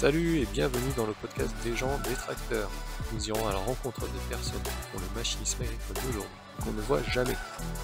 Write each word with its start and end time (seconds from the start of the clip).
Salut 0.00 0.38
et 0.38 0.46
bienvenue 0.46 0.90
dans 0.96 1.04
le 1.06 1.12
podcast 1.12 1.54
des 1.62 1.76
gens 1.76 1.98
des 2.08 2.14
tracteurs. 2.14 2.70
Nous 3.12 3.28
irons 3.28 3.46
à 3.46 3.52
la 3.52 3.58
rencontre 3.58 4.00
des 4.00 4.28
personnes 4.30 4.62
dont 4.94 4.98
le 4.98 5.14
machinisme 5.14 5.60
agricole 5.62 5.94
d'aujourd'hui 5.96 6.38
qu'on 6.64 6.72
ne 6.72 6.80
voit 6.80 7.02
jamais. 7.02 7.36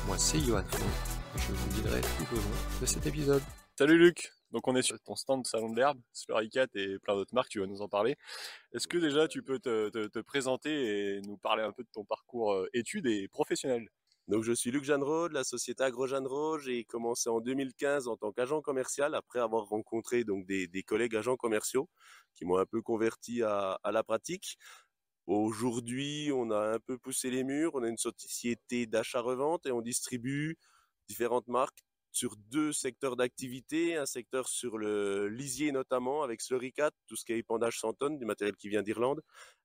Moi 0.07 0.17
c'est 0.17 0.39
Johan 0.39 0.63
et 0.63 1.39
je 1.39 1.53
vous 1.53 1.69
guiderai 1.75 2.01
tout 2.01 2.33
au 2.33 2.37
long 2.37 2.81
de 2.81 2.87
cet 2.87 3.07
épisode. 3.07 3.43
Salut 3.79 3.99
Luc, 3.99 4.33
donc 4.51 4.67
on 4.67 4.75
est 4.77 4.81
sur 4.81 4.99
ton 5.01 5.15
stand 5.15 5.43
de 5.43 5.47
Salon 5.47 5.69
de 5.69 5.77
l'Herbe, 5.77 6.01
Sluricat 6.15 6.69
et 6.75 6.99
plein 7.01 7.17
d'autres 7.17 7.35
marques, 7.35 7.51
tu 7.51 7.61
vas 7.61 7.67
nous 7.67 7.83
en 7.83 7.89
parler. 7.89 8.17
Est-ce 8.73 8.89
que 8.89 8.97
déjà 8.97 9.29
tu 9.29 9.43
peux 9.43 9.59
te, 9.59 9.91
te- 9.91 10.07
te 10.07 10.19
présenter 10.21 11.17
et 11.19 11.21
nous 11.21 11.37
parler 11.37 11.65
un 11.65 11.73
peu 11.73 11.83
de 11.83 11.91
ton 11.93 12.07
parcours 12.07 12.55
euh, 12.55 12.71
études 12.73 13.07
et 13.09 13.29
professionnel? 13.29 13.91
Donc 14.29 14.43
je 14.43 14.53
suis 14.53 14.73
Luc 14.73 14.83
Jeanneraud 14.83 15.29
de 15.29 15.35
la 15.35 15.45
société 15.45 15.85
Agro 15.85 16.09
Jeanneraud. 16.09 16.59
J'ai 16.59 16.85
commencé 16.85 17.29
en 17.29 17.41
2015 17.41 18.09
en 18.09 18.17
tant 18.17 18.33
qu'agent 18.33 18.61
commercial 18.61 19.15
après 19.15 19.39
avoir 19.39 19.67
rencontré 19.67 20.25
donc 20.25 20.47
des, 20.47 20.83
collègues 20.83 21.15
agents 21.15 21.37
commerciaux 21.37 21.89
qui 22.35 22.45
m'ont 22.45 22.59
un 22.59 22.67
peu 22.67 22.83
converti 22.83 23.43
à, 23.43 23.79
à 23.85 23.93
la 23.93 24.03
pratique. 24.03 24.59
Aujourd'hui, 25.27 26.31
on 26.35 26.51
a 26.51 26.75
un 26.75 26.79
peu 26.81 26.99
poussé 26.99 27.31
les 27.31 27.45
murs. 27.45 27.73
On 27.75 27.85
a 27.85 27.89
une 27.89 27.99
société 27.99 28.87
d'achat-revente 28.87 29.67
et 29.67 29.73
on 29.73 29.81
distribue 29.81 30.57
différentes 31.09 31.47
marques 31.47 31.85
sur 32.17 32.35
deux 32.51 32.73
secteurs 32.73 33.15
d'activité, 33.15 33.97
un 33.97 34.07
secteur 34.07 34.49
sur 34.49 34.79
le 34.79 35.29
lisier 35.29 35.71
notamment 35.71 36.23
avec 36.23 36.41
Sluricat, 36.41 36.91
tout 37.07 37.15
ce 37.15 37.27
qui 37.27 37.33
est 37.33 37.39
épandage 37.39 37.79
sans 37.79 37.93
tonnes, 37.93 38.19
du 38.19 38.25
matériel 38.25 38.57
qui 38.57 38.71
vient 38.71 38.83
d'Irlande, 38.83 39.21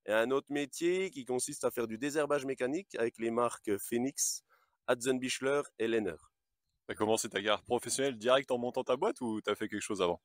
et 0.05 0.11
un 0.11 0.31
autre 0.31 0.47
métier 0.49 1.11
qui 1.11 1.23
consiste 1.23 1.63
à 1.63 1.71
faire 1.71 1.87
du 1.87 1.97
désherbage 1.97 2.45
mécanique 2.45 2.93
avec 2.95 3.17
les 3.19 3.31
marques 3.31 3.77
Phoenix, 3.77 4.43
Hatzenbichler 4.87 5.61
et 5.79 5.87
Lenner. 5.87 6.15
T'as 6.87 6.95
commencé 6.95 7.29
ta 7.29 7.37
carrière 7.37 7.63
professionnelle 7.63 8.17
direct 8.17 8.51
en 8.51 8.57
montant 8.57 8.83
ta 8.83 8.97
boîte 8.97 9.21
ou 9.21 9.41
t'as 9.41 9.55
fait 9.55 9.69
quelque 9.69 9.81
chose 9.81 10.01
avant? 10.01 10.21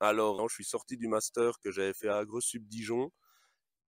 Alors, 0.00 0.48
je 0.48 0.54
suis 0.54 0.64
sorti 0.64 0.96
du 0.96 1.08
master 1.08 1.60
que 1.60 1.70
j'avais 1.70 1.92
fait 1.92 2.08
à 2.08 2.16
AgroSub 2.18 2.66
Dijon 2.66 3.10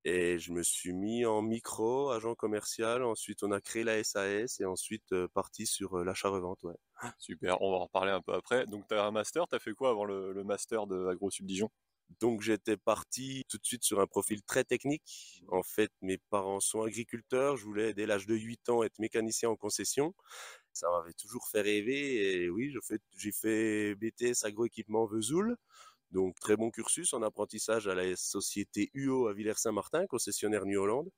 et 0.04 0.38
je 0.38 0.52
me 0.52 0.62
suis 0.62 0.92
mis 0.92 1.24
en 1.24 1.42
micro, 1.42 2.10
agent 2.10 2.34
commercial. 2.34 3.04
Ensuite, 3.04 3.42
on 3.42 3.52
a 3.52 3.60
créé 3.60 3.84
la 3.84 4.02
SAS 4.02 4.60
et 4.60 4.64
ensuite 4.64 5.12
euh, 5.12 5.28
parti 5.28 5.66
sur 5.66 5.98
euh, 5.98 6.04
l'achat-revente. 6.04 6.62
Ouais. 6.64 6.74
Super, 7.18 7.62
on 7.62 7.70
va 7.70 7.76
en 7.78 7.84
reparler 7.84 8.10
un 8.10 8.20
peu 8.20 8.34
après. 8.34 8.66
Donc 8.66 8.86
t'as 8.88 9.06
un 9.06 9.10
master, 9.12 9.46
t'as 9.48 9.58
fait 9.58 9.72
quoi 9.72 9.90
avant 9.90 10.04
le, 10.04 10.32
le 10.32 10.44
master 10.44 10.86
de 10.86 11.06
AgroSub 11.06 11.46
Dijon 11.46 11.70
Donc, 12.20 12.42
j'étais 12.42 12.76
parti 12.76 13.44
tout 13.48 13.58
de 13.58 13.64
suite 13.64 13.84
sur 13.84 14.00
un 14.00 14.06
profil 14.06 14.42
très 14.42 14.64
technique. 14.64 15.42
En 15.48 15.62
fait, 15.62 15.90
mes 16.00 16.18
parents 16.30 16.60
sont 16.60 16.82
agriculteurs. 16.82 17.56
Je 17.56 17.64
voulais, 17.64 17.94
dès 17.94 18.06
l'âge 18.06 18.26
de 18.26 18.34
8 18.34 18.68
ans, 18.68 18.82
être 18.82 18.98
mécanicien 18.98 19.50
en 19.50 19.56
concession. 19.56 20.14
Ça 20.72 20.88
m'avait 20.90 21.14
toujours 21.14 21.48
fait 21.48 21.60
rêver. 21.60 22.42
Et 22.42 22.50
oui, 22.50 22.74
j'ai 23.16 23.32
fait 23.32 23.94
BTS 23.94 24.44
agroéquipement 24.44 25.06
Vesoul. 25.06 25.56
Donc, 26.10 26.38
très 26.40 26.56
bon 26.56 26.70
cursus 26.70 27.14
en 27.14 27.22
apprentissage 27.22 27.88
à 27.88 27.94
la 27.94 28.14
société 28.16 28.90
UO 28.92 29.28
à 29.28 29.32
Villers-Saint-Martin, 29.32 30.06
concessionnaire 30.06 30.66
New 30.66 30.78
Holland, 30.78 31.08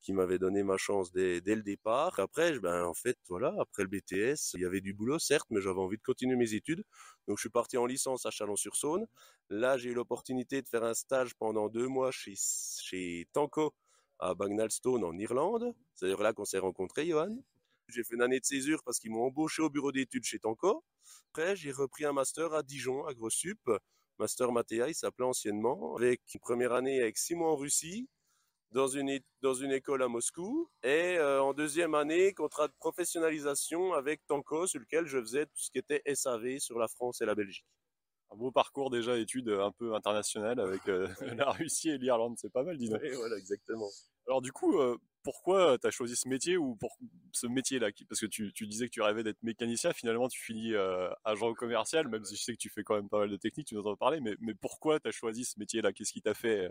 qui 0.00 0.12
m'avait 0.12 0.38
donné 0.38 0.62
ma 0.62 0.76
chance 0.76 1.12
dès, 1.12 1.40
le 1.44 1.62
départ. 1.62 2.18
Après, 2.18 2.58
ben, 2.60 2.84
en 2.84 2.94
fait, 2.94 3.18
voilà, 3.28 3.54
après 3.58 3.82
le 3.82 3.88
BTS, 3.88 4.54
il 4.54 4.60
y 4.60 4.64
avait 4.64 4.80
du 4.80 4.94
boulot, 4.94 5.18
certes, 5.18 5.46
mais 5.50 5.60
j'avais 5.60 5.80
envie 5.80 5.96
de 5.96 6.02
continuer 6.02 6.36
mes 6.36 6.54
études. 6.54 6.84
Donc, 7.26 7.38
je 7.38 7.42
suis 7.42 7.50
parti 7.50 7.76
en 7.76 7.86
licence 7.86 8.26
à 8.26 8.30
Chalon-sur-Saône. 8.30 9.06
Là, 9.50 9.76
j'ai 9.76 9.90
eu 9.90 9.94
l'opportunité 9.94 10.62
de 10.62 10.68
faire 10.68 10.84
un 10.84 10.94
stage 10.94 11.34
pendant 11.34 11.68
deux 11.68 11.88
mois 11.88 12.10
chez, 12.10 12.34
chez 12.36 13.26
Tanco 13.32 13.74
à 14.18 14.34
Bagnalstone 14.34 15.04
en 15.04 15.16
Irlande. 15.16 15.74
C'est 15.94 16.16
là 16.18 16.32
qu'on 16.32 16.44
s'est 16.44 16.58
rencontrés, 16.58 17.06
Johan. 17.06 17.36
J'ai 17.88 18.04
fait 18.04 18.14
une 18.14 18.22
année 18.22 18.40
de 18.40 18.44
césure 18.44 18.82
parce 18.84 18.98
qu'ils 18.98 19.10
m'ont 19.10 19.24
embauché 19.24 19.62
au 19.62 19.70
bureau 19.70 19.92
d'études 19.92 20.24
chez 20.24 20.38
Tanco. 20.38 20.84
Après, 21.30 21.56
j'ai 21.56 21.72
repris 21.72 22.04
un 22.04 22.12
master 22.12 22.52
à 22.52 22.62
Dijon, 22.62 23.04
à 23.06 23.14
Grossup. 23.14 23.58
Master 24.18 24.50
Matéa, 24.52 24.88
il 24.88 24.94
s'appelait 24.94 25.24
anciennement, 25.26 25.96
avec 25.96 26.20
une 26.34 26.40
première 26.40 26.72
année 26.72 27.00
avec 27.00 27.16
six 27.16 27.36
mois 27.36 27.52
en 27.52 27.56
Russie, 27.56 28.08
dans 28.72 28.88
une, 28.88 29.18
dans 29.42 29.54
une 29.54 29.72
école 29.72 30.02
à 30.02 30.08
Moscou, 30.08 30.70
et 30.82 31.16
euh, 31.16 31.42
en 31.42 31.54
deuxième 31.54 31.94
année, 31.94 32.34
contrat 32.34 32.68
de 32.68 32.74
professionnalisation 32.78 33.94
avec 33.94 34.26
Tanco, 34.26 34.66
sur 34.66 34.80
lequel 34.80 35.06
je 35.06 35.18
faisais 35.20 35.46
tout 35.46 35.56
ce 35.56 35.70
qui 35.70 35.78
était 35.78 36.02
SAV 36.14 36.58
sur 36.58 36.78
la 36.78 36.88
France 36.88 37.20
et 37.20 37.26
la 37.26 37.34
Belgique. 37.34 37.66
Un 38.30 38.36
beau 38.36 38.50
parcours 38.50 38.90
déjà, 38.90 39.16
études 39.16 39.48
un 39.48 39.72
peu 39.72 39.94
internationales 39.94 40.60
avec 40.60 40.86
euh, 40.88 41.08
la 41.36 41.50
Russie 41.50 41.90
et 41.90 41.98
l'Irlande, 41.98 42.36
c'est 42.38 42.52
pas 42.52 42.62
mal 42.62 42.76
dis 42.76 42.88
donc. 42.88 43.00
Voilà, 43.02 43.36
exactement. 43.36 43.88
Alors 44.26 44.42
du 44.42 44.52
coup, 44.52 44.78
euh, 44.78 44.98
pourquoi 45.22 45.78
t'as 45.78 45.90
choisi 45.90 46.14
ce 46.16 46.28
métier 46.28 46.58
ou 46.58 46.76
pour 46.76 46.98
ce 47.32 47.46
métier-là 47.46 47.88
Parce 48.08 48.20
que 48.20 48.26
tu, 48.26 48.52
tu 48.52 48.66
disais 48.66 48.86
que 48.86 48.92
tu 48.92 49.00
rêvais 49.00 49.22
d'être 49.22 49.42
mécanicien, 49.42 49.92
finalement 49.92 50.28
tu 50.28 50.40
finis 50.40 50.74
euh, 50.74 51.10
agent 51.24 51.54
commercial, 51.54 52.08
même 52.08 52.24
si 52.24 52.36
je 52.36 52.42
sais 52.42 52.52
que 52.52 52.58
tu 52.58 52.68
fais 52.68 52.82
quand 52.82 52.94
même 52.94 53.08
pas 53.08 53.20
mal 53.20 53.30
de 53.30 53.36
techniques, 53.36 53.68
tu 53.68 53.74
nous 53.74 53.86
en 53.86 53.94
as 53.94 53.96
parlé, 53.96 54.20
mais, 54.20 54.36
mais 54.40 54.54
pourquoi 54.54 55.00
t'as 55.00 55.10
choisi 55.10 55.44
ce 55.44 55.58
métier-là? 55.58 55.92
Qu'est-ce 55.92 56.12
qui 56.12 56.20
t'a 56.20 56.34
fait 56.34 56.66
euh, 56.66 56.70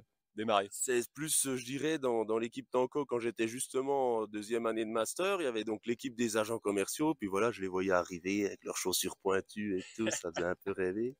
C'est 0.71 1.01
plus, 1.13 1.47
euh, 1.47 1.57
je 1.57 1.65
dirais, 1.65 1.97
dans, 1.99 2.25
dans 2.25 2.37
l'équipe 2.37 2.69
Tanco, 2.69 3.05
quand 3.05 3.19
j'étais 3.19 3.47
justement 3.47 4.17
en 4.17 4.27
deuxième 4.27 4.65
année 4.67 4.85
de 4.85 4.91
master, 4.91 5.41
il 5.41 5.45
y 5.45 5.47
avait 5.47 5.63
donc 5.63 5.85
l'équipe 5.85 6.15
des 6.15 6.37
agents 6.37 6.59
commerciaux, 6.59 7.15
puis 7.15 7.27
voilà, 7.27 7.51
je 7.51 7.61
les 7.61 7.67
voyais 7.67 7.91
arriver 7.91 8.45
avec 8.45 8.63
leurs 8.63 8.77
chaussures 8.77 9.17
pointues 9.17 9.79
et 9.79 9.83
tout, 9.95 10.09
ça 10.11 10.29
faisait 10.35 10.47
un 10.47 10.55
peu 10.63 10.71
rêver. 10.71 11.15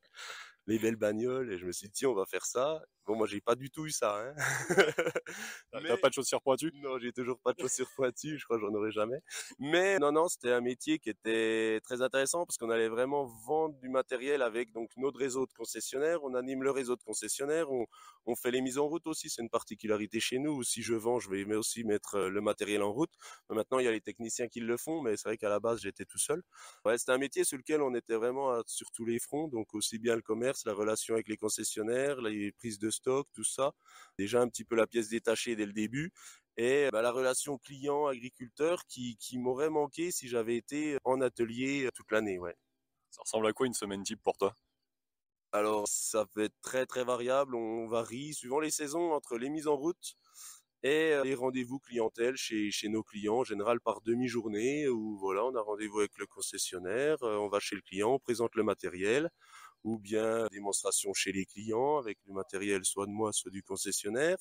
Les 0.67 0.79
belles 0.79 0.97
bagnoles, 0.97 1.51
et 1.53 1.57
je 1.57 1.65
me 1.65 1.71
suis 1.71 1.87
dit, 1.87 1.93
tiens, 1.93 2.09
on 2.09 2.15
va 2.15 2.25
faire 2.25 2.45
ça. 2.45 2.81
Bon, 3.05 3.15
moi, 3.15 3.27
j'ai 3.27 3.41
pas 3.41 3.55
du 3.55 3.71
tout 3.71 3.85
eu 3.85 3.91
ça, 3.91 4.17
hein. 4.19 4.35
Pas 6.07 6.11
de 6.11 6.13
chaussures 6.13 6.41
pointues? 6.41 6.71
Non, 6.75 6.97
j'ai 6.99 7.11
toujours 7.11 7.37
pas 7.37 7.51
de 7.51 7.59
chaussures 7.59 7.89
pointues, 7.93 8.37
je 8.37 8.45
crois 8.45 8.57
que 8.57 8.65
j'en 8.65 8.73
aurai 8.73 8.91
jamais. 8.91 9.19
Mais 9.59 9.99
non, 9.99 10.13
non, 10.13 10.29
c'était 10.29 10.53
un 10.53 10.61
métier 10.61 10.99
qui 10.99 11.09
était 11.09 11.81
très 11.83 12.01
intéressant 12.01 12.45
parce 12.45 12.57
qu'on 12.57 12.69
allait 12.69 12.87
vraiment 12.87 13.25
vendre 13.45 13.75
du 13.81 13.89
matériel 13.89 14.41
avec 14.41 14.71
donc 14.71 14.89
notre 14.95 15.19
réseau 15.19 15.45
de 15.45 15.51
concessionnaires. 15.51 16.23
On 16.23 16.33
anime 16.33 16.63
le 16.63 16.71
réseau 16.71 16.95
de 16.95 17.03
concessionnaires, 17.03 17.67
on, 18.25 18.35
fait 18.37 18.51
les 18.51 18.61
mises 18.61 18.77
en 18.77 18.87
route 18.87 19.05
aussi, 19.05 19.29
c'est 19.29 19.41
une 19.41 19.49
particularité 19.49 20.21
chez 20.21 20.39
nous. 20.39 20.63
Si 20.63 20.81
je 20.81 20.93
vends, 20.93 21.19
je 21.19 21.29
vais 21.29 21.43
aussi 21.55 21.83
mettre 21.83 22.15
euh, 22.15 22.29
le 22.29 22.39
matériel 22.39 22.83
en 22.83 22.93
route. 22.93 23.11
Maintenant, 23.49 23.79
il 23.79 23.85
y 23.85 23.89
a 23.89 23.91
les 23.91 23.99
techniciens 23.99 24.47
qui 24.47 24.61
le 24.61 24.77
font, 24.77 25.01
mais 25.01 25.17
c'est 25.17 25.27
vrai 25.27 25.37
qu'à 25.37 25.49
la 25.49 25.59
base, 25.59 25.81
j'étais 25.81 26.05
tout 26.05 26.19
seul. 26.19 26.41
C'était 26.95 27.11
un 27.11 27.17
métier 27.17 27.43
sur 27.43 27.57
lequel 27.57 27.81
on 27.81 27.93
était 27.95 28.15
vraiment 28.15 28.51
à- 28.51 28.63
sur 28.65 28.91
tous 28.91 29.03
les 29.03 29.19
fronts, 29.19 29.49
donc 29.49 29.73
aussi 29.73 29.99
bien 29.99 30.15
le 30.15 30.21
commerce, 30.21 30.63
la 30.65 30.73
relation 30.73 31.15
avec 31.15 31.27
les 31.27 31.35
concessionnaires, 31.35 32.21
les 32.21 32.53
prises 32.53 32.79
de 32.79 32.91
stock, 32.91 33.27
tout 33.33 33.43
ça. 33.43 33.73
Déjà 34.17 34.41
un 34.41 34.47
petit 34.47 34.63
peu 34.63 34.75
la 34.75 34.87
pièce 34.87 35.09
détachée 35.09 35.55
dès 35.57 35.65
le 35.65 35.73
début 35.73 35.96
et 36.57 36.89
bah, 36.91 37.01
la 37.01 37.11
relation 37.11 37.57
client-agriculteur 37.57 38.85
qui, 38.87 39.17
qui 39.17 39.37
m'aurait 39.37 39.69
manqué 39.69 40.11
si 40.11 40.27
j'avais 40.27 40.57
été 40.57 40.97
en 41.03 41.21
atelier 41.21 41.89
toute 41.93 42.11
l'année. 42.11 42.39
Ouais. 42.39 42.55
Ça 43.11 43.21
ressemble 43.21 43.47
à 43.47 43.53
quoi 43.53 43.67
une 43.67 43.73
semaine 43.73 44.03
type 44.03 44.21
pour 44.23 44.37
toi? 44.37 44.53
Alors 45.53 45.87
ça 45.87 46.25
peut 46.25 46.43
être 46.43 46.59
très 46.61 46.85
très 46.85 47.05
variable, 47.05 47.55
on 47.55 47.87
varie 47.87 48.33
suivant 48.33 48.59
les 48.59 48.69
saisons 48.69 49.13
entre 49.13 49.37
les 49.37 49.49
mises 49.49 49.67
en 49.67 49.77
route 49.77 50.15
et 50.83 51.13
euh, 51.13 51.23
les 51.23 51.35
rendez-vous 51.35 51.79
clientèle 51.79 52.35
chez, 52.35 52.69
chez 52.69 52.89
nos 52.89 53.01
clients, 53.01 53.37
en 53.37 53.43
général 53.43 53.79
par 53.79 54.01
demi-journée, 54.01 54.87
où 54.89 55.17
voilà, 55.17 55.45
on 55.45 55.55
a 55.55 55.61
rendez-vous 55.61 55.99
avec 55.99 56.17
le 56.17 56.27
concessionnaire, 56.27 57.23
euh, 57.23 57.37
on 57.37 57.47
va 57.47 57.59
chez 57.59 57.75
le 57.75 57.81
client, 57.81 58.11
on 58.13 58.19
présente 58.19 58.55
le 58.55 58.63
matériel, 58.63 59.29
ou 59.83 59.97
bien 59.97 60.47
démonstration 60.51 61.13
chez 61.13 61.31
les 61.31 61.45
clients 61.45 61.97
avec 61.97 62.17
le 62.27 62.33
matériel 62.33 62.83
soit 62.83 63.07
de 63.07 63.11
moi, 63.11 63.31
soit 63.33 63.51
du 63.51 63.63
concessionnaire. 63.63 64.37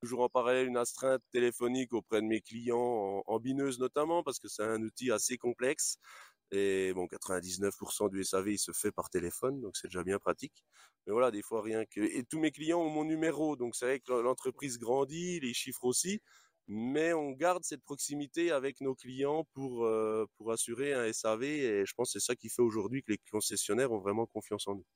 Toujours 0.00 0.20
en 0.20 0.28
parallèle 0.28 0.66
une 0.68 0.76
astreinte 0.76 1.22
téléphonique 1.32 1.92
auprès 1.92 2.20
de 2.20 2.26
mes 2.26 2.40
clients 2.40 3.22
en, 3.26 3.38
bineuse 3.38 3.78
notamment, 3.78 4.22
parce 4.22 4.38
que 4.38 4.48
c'est 4.48 4.62
un 4.62 4.82
outil 4.82 5.10
assez 5.10 5.38
complexe. 5.38 5.98
Et 6.52 6.92
bon, 6.94 7.06
99% 7.06 8.10
du 8.10 8.22
SAV, 8.22 8.52
il 8.52 8.58
se 8.58 8.72
fait 8.72 8.92
par 8.92 9.10
téléphone, 9.10 9.60
donc 9.60 9.76
c'est 9.76 9.88
déjà 9.88 10.04
bien 10.04 10.18
pratique. 10.18 10.64
Mais 11.06 11.12
voilà, 11.12 11.30
des 11.30 11.42
fois 11.42 11.62
rien 11.62 11.84
que... 11.86 12.00
Et 12.00 12.24
tous 12.24 12.38
mes 12.38 12.52
clients 12.52 12.80
ont 12.80 12.90
mon 12.90 13.04
numéro, 13.04 13.56
donc 13.56 13.74
c'est 13.74 13.86
vrai 13.86 14.00
que 14.00 14.12
l'entreprise 14.12 14.78
grandit, 14.78 15.40
les 15.40 15.54
chiffres 15.54 15.84
aussi, 15.84 16.20
mais 16.68 17.12
on 17.12 17.30
garde 17.32 17.64
cette 17.64 17.82
proximité 17.82 18.50
avec 18.50 18.80
nos 18.80 18.94
clients 18.94 19.44
pour, 19.54 19.84
euh, 19.84 20.26
pour 20.36 20.52
assurer 20.52 20.92
un 20.92 21.12
SAV, 21.12 21.44
et 21.44 21.86
je 21.86 21.94
pense 21.94 22.12
que 22.12 22.18
c'est 22.20 22.26
ça 22.26 22.36
qui 22.36 22.48
fait 22.48 22.62
aujourd'hui 22.62 23.02
que 23.02 23.12
les 23.12 23.18
concessionnaires 23.30 23.92
ont 23.92 24.00
vraiment 24.00 24.26
confiance 24.26 24.66
en 24.68 24.76
nous. 24.76 24.86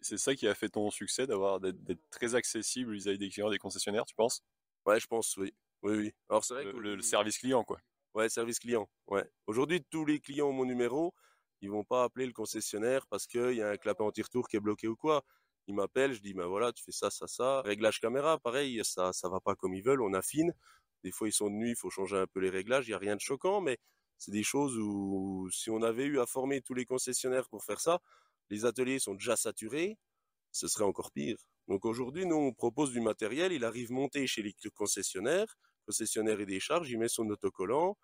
C'est 0.00 0.18
ça 0.18 0.34
qui 0.34 0.46
a 0.46 0.54
fait 0.54 0.68
ton 0.68 0.90
succès, 0.90 1.26
d'avoir 1.26 1.60
d'être 1.60 2.02
très 2.10 2.34
accessible 2.34 2.92
vis-à-vis 2.92 3.18
des 3.18 3.30
clients, 3.30 3.50
des 3.50 3.58
concessionnaires, 3.58 4.04
tu 4.04 4.14
penses? 4.14 4.42
Ouais, 4.86 5.00
je 5.00 5.06
pense, 5.06 5.36
oui. 5.36 5.52
Oui, 5.82 5.96
oui. 5.96 6.12
Alors 6.28 6.44
c'est 6.44 6.54
vrai 6.54 6.64
le, 6.64 6.72
que 6.72 6.76
le- 6.78 6.96
le 6.96 7.02
service 7.02 7.38
client, 7.38 7.62
quoi. 7.64 7.78
Ouais, 8.14 8.28
service 8.28 8.58
client. 8.58 8.88
Ouais. 9.06 9.24
Aujourd'hui, 9.46 9.84
tous 9.90 10.04
les 10.04 10.18
clients 10.20 10.48
ont 10.48 10.52
mon 10.52 10.64
numéro. 10.64 11.14
Ils 11.60 11.70
vont 11.70 11.84
pas 11.84 12.04
appeler 12.04 12.26
le 12.26 12.32
concessionnaire 12.32 13.06
parce 13.08 13.26
qu'il 13.26 13.52
y 13.52 13.62
a 13.62 13.68
un 13.70 13.76
clapet 13.76 14.02
anti-retour 14.02 14.48
qui 14.48 14.56
est 14.56 14.60
bloqué 14.60 14.88
ou 14.88 14.96
quoi. 14.96 15.24
Ils 15.66 15.74
m'appellent, 15.74 16.14
je 16.14 16.20
dis, 16.20 16.32
ben 16.32 16.46
voilà, 16.46 16.72
tu 16.72 16.82
fais 16.82 16.92
ça, 16.92 17.10
ça, 17.10 17.26
ça. 17.26 17.60
Réglage 17.62 18.00
caméra, 18.00 18.38
pareil, 18.38 18.80
ça, 18.84 19.12
ça 19.12 19.28
va 19.28 19.40
pas 19.40 19.54
comme 19.54 19.74
ils 19.74 19.82
veulent, 19.82 20.00
on 20.02 20.14
affine. 20.14 20.52
Des 21.04 21.10
fois, 21.12 21.28
ils 21.28 21.32
sont 21.32 21.48
de 21.50 21.54
nuit, 21.54 21.70
il 21.70 21.76
faut 21.76 21.90
changer 21.90 22.16
un 22.16 22.26
peu 22.26 22.40
les 22.40 22.50
réglages. 22.50 22.88
Il 22.88 22.92
y 22.92 22.94
a 22.94 22.98
rien 22.98 23.14
de 23.16 23.20
choquant, 23.20 23.60
mais 23.60 23.78
c'est 24.18 24.30
des 24.32 24.42
choses 24.42 24.76
où, 24.78 25.48
si 25.52 25.70
on 25.70 25.82
avait 25.82 26.04
eu 26.06 26.18
à 26.20 26.26
former 26.26 26.60
tous 26.62 26.74
les 26.74 26.84
concessionnaires 26.86 27.48
pour 27.48 27.64
faire 27.64 27.80
ça, 27.80 28.00
les 28.50 28.64
ateliers 28.64 28.98
sont 28.98 29.14
déjà 29.14 29.36
saturés, 29.36 29.98
ce 30.52 30.68
serait 30.68 30.84
encore 30.84 31.12
pire. 31.12 31.38
Donc 31.68 31.84
aujourd'hui, 31.84 32.26
nous, 32.26 32.36
on 32.36 32.52
propose 32.52 32.92
du 32.92 33.00
matériel, 33.00 33.52
il 33.52 33.64
arrive 33.64 33.92
monté 33.92 34.26
chez 34.26 34.42
les 34.42 34.54
concessionnaires, 34.74 35.58
concessionnaire 35.86 36.40
et 36.40 36.46
décharge, 36.46 36.90
il 36.90 36.98
met 36.98 37.08
son 37.08 37.28
autocollant, 37.28 37.96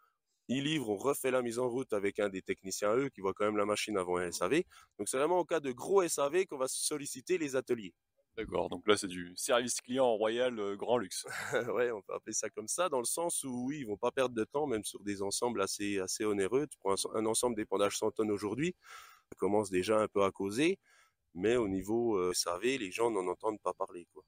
il 0.49 0.65
livre, 0.65 0.91
on 0.91 0.97
refait 0.97 1.31
la 1.31 1.41
mise 1.41 1.59
en 1.59 1.69
route 1.69 1.93
avec 1.95 2.19
un 2.19 2.29
des 2.29 2.43
techniciens 2.43 2.91
à 2.91 2.97
eux 2.97 3.09
qui 3.09 3.23
voit 3.23 3.33
quand 3.33 3.47
même 3.47 3.57
la 3.57 3.65
machine 3.65 3.97
avant 3.97 4.19
un 4.19 4.31
SAV. 4.31 4.63
Donc 4.99 5.09
c'est 5.09 5.17
vraiment 5.17 5.39
au 5.39 5.45
cas 5.45 5.61
de 5.61 5.73
gros 5.73 6.07
SAV 6.07 6.45
qu'on 6.45 6.59
va 6.59 6.69
solliciter 6.69 7.39
les 7.39 7.57
ateliers. 7.57 7.95
D'accord, 8.37 8.69
donc 8.69 8.87
là 8.89 8.97
c'est 8.97 9.07
du 9.07 9.33
service 9.37 9.81
client 9.81 10.13
royal 10.17 10.59
euh, 10.59 10.77
grand 10.77 10.99
luxe. 10.99 11.25
ouais, 11.73 11.93
on 11.93 12.03
peut 12.03 12.15
appeler 12.15 12.35
ça 12.35 12.51
comme 12.51 12.67
ça, 12.67 12.89
dans 12.89 12.99
le 12.99 13.05
sens 13.05 13.45
où 13.45 13.67
oui, 13.69 13.79
ils 13.79 13.87
vont 13.87 13.97
pas 13.97 14.11
perdre 14.11 14.35
de 14.35 14.45
temps, 14.45 14.67
même 14.67 14.85
sur 14.85 15.03
des 15.05 15.23
ensembles 15.23 15.63
assez, 15.63 16.01
assez 16.01 16.25
onéreux. 16.25 16.67
Tu 16.67 16.77
prends 16.79 16.97
un, 17.15 17.27
ensemble 17.27 17.55
d'épandage 17.55 17.97
100 17.97 18.11
tonnes 18.11 18.33
aujourd'hui, 18.33 18.75
ça 19.31 19.37
commence 19.39 19.71
déjà 19.71 20.01
un 20.01 20.09
peu 20.09 20.25
à 20.25 20.33
causer, 20.33 20.81
mais 21.35 21.57
au 21.57 21.69
niveau 21.69 22.17
euh, 22.17 22.33
SAV, 22.33 22.63
les 22.63 22.91
gens 22.91 23.11
n'en 23.11 23.27
entendent 23.27 23.61
pas 23.61 23.75
parler. 23.75 24.07
Quoi. 24.13 24.25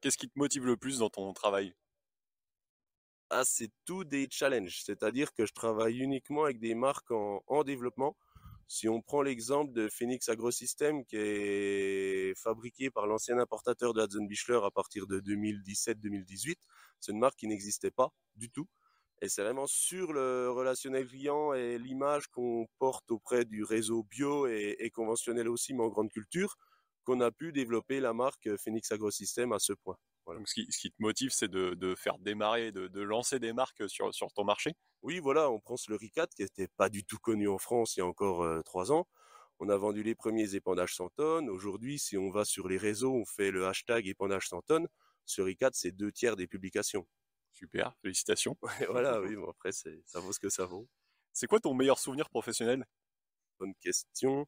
Qu'est-ce 0.00 0.18
qui 0.18 0.28
te 0.28 0.38
motive 0.38 0.66
le 0.66 0.76
plus 0.76 0.98
dans 0.98 1.10
ton 1.10 1.32
travail? 1.32 1.74
Ah, 3.30 3.42
c'est 3.44 3.70
tout 3.84 4.04
des 4.04 4.28
challenges, 4.30 4.82
c'est-à-dire 4.84 5.32
que 5.32 5.46
je 5.46 5.52
travaille 5.52 5.98
uniquement 5.98 6.44
avec 6.44 6.58
des 6.60 6.74
marques 6.74 7.10
en, 7.10 7.42
en 7.46 7.64
développement 7.64 8.16
si 8.66 8.88
on 8.88 9.02
prend 9.02 9.22
l'exemple 9.22 9.72
de 9.72 9.88
Phoenix 9.88 10.28
AgroSystem 10.28 11.04
qui 11.04 11.16
est 11.16 12.34
fabriqué 12.36 12.90
par 12.90 13.06
l'ancien 13.06 13.38
importateur 13.38 13.92
de 13.92 14.02
Hudson 14.02 14.24
Bichler 14.24 14.60
à 14.64 14.70
partir 14.70 15.06
de 15.06 15.20
2017-2018, 15.20 16.56
c'est 17.00 17.12
une 17.12 17.18
marque 17.18 17.38
qui 17.38 17.46
n'existait 17.46 17.90
pas 17.90 18.12
du 18.34 18.50
tout. 18.50 18.66
Et 19.22 19.28
c'est 19.28 19.42
vraiment 19.42 19.66
sur 19.66 20.12
le 20.12 20.50
relationnel 20.50 21.06
client 21.06 21.54
et 21.54 21.78
l'image 21.78 22.26
qu'on 22.28 22.66
porte 22.78 23.10
auprès 23.10 23.44
du 23.44 23.64
réseau 23.64 24.02
bio 24.02 24.46
et, 24.46 24.90
conventionnel 24.92 25.48
aussi, 25.48 25.72
mais 25.72 25.82
en 25.82 25.88
grande 25.88 26.10
culture, 26.10 26.56
qu'on 27.04 27.20
a 27.20 27.30
pu 27.30 27.52
développer 27.52 28.00
la 28.00 28.12
marque 28.12 28.56
Phoenix 28.56 28.90
AgroSystem 28.92 29.52
à 29.52 29.58
ce 29.58 29.72
point. 29.72 29.96
Donc, 30.26 30.48
ce, 30.48 30.54
qui, 30.54 30.90
te 30.90 30.96
motive, 30.98 31.30
c'est 31.32 31.50
de, 31.50 31.94
faire 31.96 32.18
démarrer, 32.18 32.72
de, 32.72 33.00
lancer 33.00 33.38
des 33.38 33.52
marques 33.52 33.88
sur, 33.88 34.10
ton 34.34 34.44
marché? 34.44 34.72
Oui, 35.02 35.18
voilà, 35.18 35.50
on 35.50 35.60
prend 35.60 35.76
le 35.88 35.96
RICAT 35.96 36.28
qui 36.28 36.42
n'était 36.42 36.68
pas 36.76 36.88
du 36.88 37.04
tout 37.04 37.18
connu 37.18 37.46
en 37.46 37.58
France 37.58 37.96
il 37.96 38.00
y 38.00 38.02
a 38.02 38.06
encore 38.06 38.42
euh, 38.42 38.62
trois 38.62 38.90
ans. 38.90 39.06
On 39.58 39.68
a 39.68 39.76
vendu 39.76 40.02
les 40.02 40.14
premiers 40.14 40.54
épandages 40.54 40.96
100 40.96 41.10
tonnes. 41.16 41.50
Aujourd'hui, 41.50 41.98
si 41.98 42.16
on 42.16 42.30
va 42.30 42.44
sur 42.44 42.68
les 42.68 42.78
réseaux, 42.78 43.14
on 43.14 43.24
fait 43.24 43.50
le 43.50 43.66
hashtag 43.66 44.06
épandage 44.06 44.48
100 44.48 44.62
tonnes. 44.62 44.88
Ce 45.26 45.42
RICAT, 45.42 45.70
c'est 45.74 45.92
deux 45.92 46.10
tiers 46.10 46.36
des 46.36 46.46
publications. 46.46 47.06
Super, 47.54 47.94
félicitations. 48.02 48.58
voilà, 48.90 49.20
oui, 49.22 49.36
bon, 49.36 49.48
après, 49.48 49.72
ça 49.72 50.20
vaut 50.20 50.32
ce 50.32 50.40
que 50.40 50.48
ça 50.48 50.66
vaut. 50.66 50.88
C'est 51.32 51.46
quoi 51.46 51.60
ton 51.60 51.72
meilleur 51.74 51.98
souvenir 51.98 52.28
professionnel? 52.28 52.84
Bonne 53.58 53.74
question. 53.80 54.46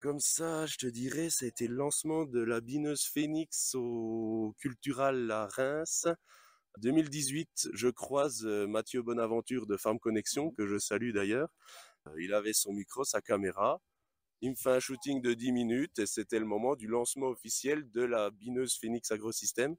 Comme 0.00 0.18
ça, 0.18 0.64
je 0.64 0.78
te 0.78 0.86
dirais, 0.86 1.28
ça 1.28 1.44
a 1.44 1.48
été 1.48 1.68
le 1.68 1.74
lancement 1.74 2.24
de 2.24 2.40
la 2.40 2.62
bineuse 2.62 3.04
Phoenix 3.04 3.74
au 3.74 4.54
Cultural 4.58 5.30
à 5.30 5.46
Reims. 5.46 6.06
2018, 6.78 7.68
je 7.74 7.88
croise 7.88 8.46
euh, 8.46 8.66
Mathieu 8.66 9.02
Bonaventure 9.02 9.66
de 9.66 9.76
Farm 9.76 9.98
Connexion, 9.98 10.52
que 10.52 10.66
je 10.66 10.78
salue 10.78 11.12
d'ailleurs. 11.12 11.50
Euh, 12.06 12.14
il 12.22 12.32
avait 12.32 12.54
son 12.54 12.72
micro, 12.72 13.04
sa 13.04 13.20
caméra. 13.20 13.80
Il 14.40 14.50
me 14.52 14.56
fait 14.56 14.70
un 14.70 14.80
shooting 14.80 15.20
de 15.20 15.34
10 15.34 15.52
minutes 15.52 15.98
et 15.98 16.06
c'était 16.06 16.38
le 16.38 16.46
moment 16.46 16.76
du 16.76 16.86
lancement 16.86 17.26
officiel 17.26 17.90
de 17.90 18.02
la 18.02 18.30
bineuse 18.30 18.78
Phoenix 18.78 19.10
AgroSystem. 19.10 19.76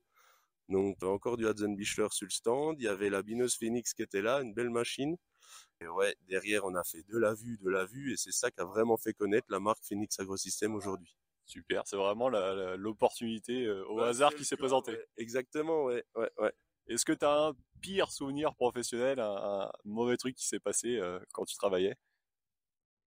Donc 0.72 1.04
encore 1.04 1.38
du 1.38 1.46
Hudson 1.46 1.74
Bichler 1.74 2.08
sur 2.12 2.26
le 2.26 2.32
stand. 2.32 2.78
Il 2.80 2.86
y 2.86 2.88
avait 2.88 3.10
la 3.10 3.22
bineuse 3.22 3.56
Phoenix 3.56 3.94
qui 3.94 4.02
était 4.02 4.22
là, 4.22 4.42
une 4.42 4.54
belle 4.54 4.70
machine. 4.70 5.18
Et 5.82 5.88
ouais, 5.88 6.16
derrière, 6.28 6.66
on 6.66 6.76
a 6.76 6.84
fait 6.84 7.04
de 7.08 7.18
la 7.18 7.34
vue, 7.34 7.58
de 7.58 7.70
la 7.70 7.86
vue, 7.86 8.14
et 8.14 8.18
c'est 8.18 8.32
ça 8.32 8.52
qui 8.52 8.62
a 8.62 8.66
vraiment 8.66 8.98
fait 8.98 9.14
connaître 9.14 9.48
la 9.50 9.60
marque 9.60 9.84
Phoenix 9.84 10.20
AgroSystem 10.20 10.76
aujourd'hui. 10.76 11.16
Super, 11.46 11.82
c'est 11.86 11.98
vraiment 11.98 12.30
l'opportunité 12.30 13.66
euh, 13.66 13.84
au 13.88 13.98
bah, 13.98 14.08
hasard 14.08 14.34
qui 14.36 14.46
s'est 14.46 14.58
présentée. 14.58 14.98
Exactement, 15.18 15.86
ouais, 15.86 16.04
ouais, 16.16 16.30
ouais. 16.38 16.54
Est-ce 16.88 17.04
que 17.04 17.14
tu 17.14 17.26
as 17.26 17.48
un 17.48 17.54
pire 17.82 18.12
souvenir 18.12 18.54
professionnel, 18.56 19.20
un, 19.20 19.72
mauvais 19.84 20.18
truc 20.18 20.36
qui 20.36 20.46
s'est 20.48 20.60
passé 20.60 20.98
euh, 20.98 21.20
quand 21.34 21.46
tu 21.46 21.56
travaillais? 21.56 21.96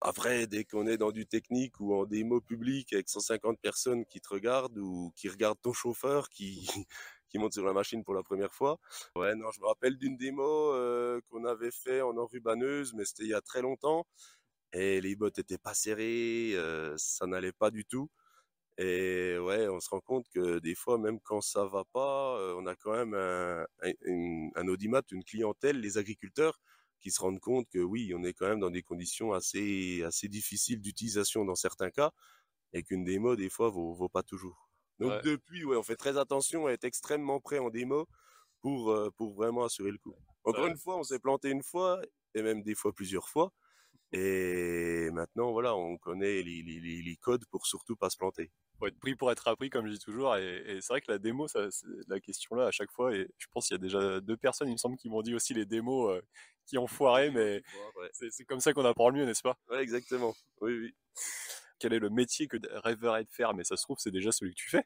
Après, 0.00 0.46
dès 0.46 0.64
qu'on 0.64 0.86
est 0.86 0.96
dans 0.96 1.12
du 1.12 1.26
technique 1.26 1.78
ou 1.80 1.94
en 1.94 2.06
démo 2.06 2.40
public 2.40 2.92
avec 2.92 3.08
150 3.08 3.60
personnes 3.60 4.06
qui 4.06 4.20
te 4.20 4.28
regardent 4.28 4.78
ou 4.78 5.12
qui 5.16 5.28
regardent 5.28 5.60
ton 5.60 5.74
chauffeur 5.74 6.30
qui, 6.30 6.70
qui 7.30 7.38
monte 7.38 7.52
sur 7.54 7.64
la 7.64 7.72
machine 7.72 8.04
pour 8.04 8.14
la 8.14 8.22
première 8.22 8.52
fois. 8.52 8.78
Ouais, 9.16 9.34
non, 9.34 9.50
je 9.52 9.60
me 9.60 9.66
rappelle 9.66 9.96
d'une 9.96 10.16
démo 10.16 10.42
euh, 10.74 11.20
qu'on 11.30 11.44
avait 11.44 11.70
fait 11.70 12.02
en 12.02 12.16
enrubaneuse, 12.16 12.92
mais 12.94 13.04
c'était 13.04 13.24
il 13.24 13.30
y 13.30 13.34
a 13.34 13.40
très 13.40 13.62
longtemps. 13.62 14.06
Et 14.72 15.00
les 15.00 15.16
bottes 15.16 15.38
étaient 15.38 15.58
pas 15.58 15.74
serrées, 15.74 16.52
euh, 16.54 16.94
ça 16.96 17.26
n'allait 17.26 17.52
pas 17.52 17.70
du 17.70 17.84
tout. 17.84 18.10
Et 18.78 19.38
ouais, 19.38 19.68
on 19.68 19.80
se 19.80 19.90
rend 19.90 20.00
compte 20.00 20.26
que 20.30 20.58
des 20.60 20.74
fois, 20.74 20.98
même 20.98 21.20
quand 21.20 21.40
ça 21.42 21.66
va 21.66 21.84
pas, 21.92 22.38
euh, 22.40 22.54
on 22.58 22.66
a 22.66 22.76
quand 22.76 22.92
même 22.92 23.14
un, 23.14 23.64
un, 24.56 24.68
audimat, 24.68 25.02
une 25.12 25.24
clientèle, 25.24 25.80
les 25.80 25.98
agriculteurs, 25.98 26.60
qui 27.00 27.10
se 27.10 27.20
rendent 27.20 27.40
compte 27.40 27.68
que 27.70 27.78
oui, 27.78 28.12
on 28.16 28.24
est 28.24 28.34
quand 28.34 28.48
même 28.48 28.60
dans 28.60 28.70
des 28.70 28.82
conditions 28.82 29.32
assez, 29.32 30.02
assez 30.04 30.28
difficiles 30.28 30.80
d'utilisation 30.80 31.44
dans 31.44 31.54
certains 31.56 31.90
cas, 31.90 32.12
et 32.72 32.82
qu'une 32.82 33.04
démo, 33.04 33.36
des 33.36 33.50
fois, 33.50 33.70
vaut, 33.70 33.94
vaut 33.94 34.08
pas 34.08 34.22
toujours. 34.22 34.69
Donc 35.00 35.23
depuis, 35.25 35.64
ouais, 35.64 35.76
on 35.76 35.82
fait 35.82 35.97
très 35.97 36.19
attention 36.19 36.67
à 36.67 36.73
être 36.73 36.85
extrêmement 36.85 37.41
prêt 37.41 37.58
en 37.58 37.70
démo 37.70 38.06
pour, 38.61 38.91
euh, 38.91 39.11
pour 39.17 39.35
vraiment 39.35 39.64
assurer 39.64 39.91
le 39.91 39.99
coup. 39.99 40.14
Encore 40.44 40.67
une 40.67 40.76
fois, 40.76 40.99
on 40.99 41.02
s'est 41.02 41.19
planté 41.19 41.50
une 41.50 41.62
fois 41.62 42.00
et 42.35 42.43
même 42.43 42.62
des 42.62 42.75
fois 42.75 42.93
plusieurs 42.93 43.29
fois. 43.29 43.52
Et 44.12 45.08
maintenant, 45.12 45.52
voilà, 45.52 45.75
on 45.76 45.97
connaît 45.97 46.43
les, 46.43 46.62
les, 46.62 46.81
les 46.81 47.17
codes 47.17 47.44
pour 47.47 47.67
surtout 47.67 47.97
pas 47.97 48.11
se 48.11 48.17
planter. 48.17 48.50
Faut 48.79 48.87
être 48.87 48.99
pris 48.99 49.14
pour 49.14 49.31
être 49.31 49.47
appris, 49.47 49.70
comme 49.70 49.87
je 49.87 49.93
dis 49.93 49.99
toujours. 49.99 50.37
Et, 50.37 50.79
c'est 50.81 50.93
vrai 50.93 51.00
que 51.00 51.12
la 51.12 51.19
démo, 51.19 51.47
ça, 51.49 51.69
la 52.08 52.19
question 52.19 52.56
là 52.56 52.67
à 52.67 52.70
chaque 52.70 52.91
fois. 52.91 53.14
Et 53.14 53.29
je 53.38 53.47
pense 53.52 53.69
qu'il 53.69 53.75
y 53.75 53.79
a 53.79 53.82
déjà 53.82 54.20
deux 54.20 54.37
personnes, 54.37 54.69
il 54.69 54.73
me 54.73 54.79
semble, 54.79 54.97
qui 54.97 55.08
m'ont 55.08 55.23
dit 55.23 55.35
aussi 55.35 55.55
les 55.55 55.67
démos 55.67 56.11
euh, 56.11 56.20
qui 56.67 56.76
ont 56.76 56.87
foiré. 56.87 57.31
Mais 57.35 57.62
c'est 58.12 58.44
comme 58.44 58.61
ça 58.61 58.73
qu'on 58.73 58.85
apprend 58.85 59.11
le 59.11 59.19
mieux, 59.19 59.26
n'est-ce 59.26 59.43
pas? 59.43 59.56
Ouais, 59.69 59.82
exactement. 59.82 60.35
Oui, 60.61 60.76
oui 60.79 60.94
quel 61.80 61.92
est 61.94 61.98
le 62.00 62.10
métier 62.10 62.48
que 62.48 62.58
rêverais 62.84 63.24
de 63.24 63.30
faire, 63.30 63.54
mais 63.54 63.64
ça 63.64 63.76
se 63.76 63.84
trouve, 63.84 63.98
c'est 64.00 64.12
déjà 64.12 64.32
celui 64.32 64.52
que 64.54 64.60
tu 64.60 64.70
fais. 64.70 64.84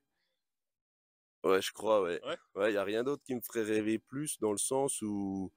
Ouais, 1.44 1.60
je 1.60 1.72
crois, 1.72 2.00
ouais. 2.02 2.20
Ouais, 2.54 2.70
il 2.72 2.74
y 2.74 2.78
a 2.78 2.84
rien 2.84 3.04
d'autre 3.04 3.22
qui 3.22 3.34
me 3.34 3.40
ferait 3.42 3.62
rêver 3.62 3.98
plus 3.98 4.38
dans 4.40 4.52
le 4.52 4.58
sens 4.58 5.02
où 5.02 5.52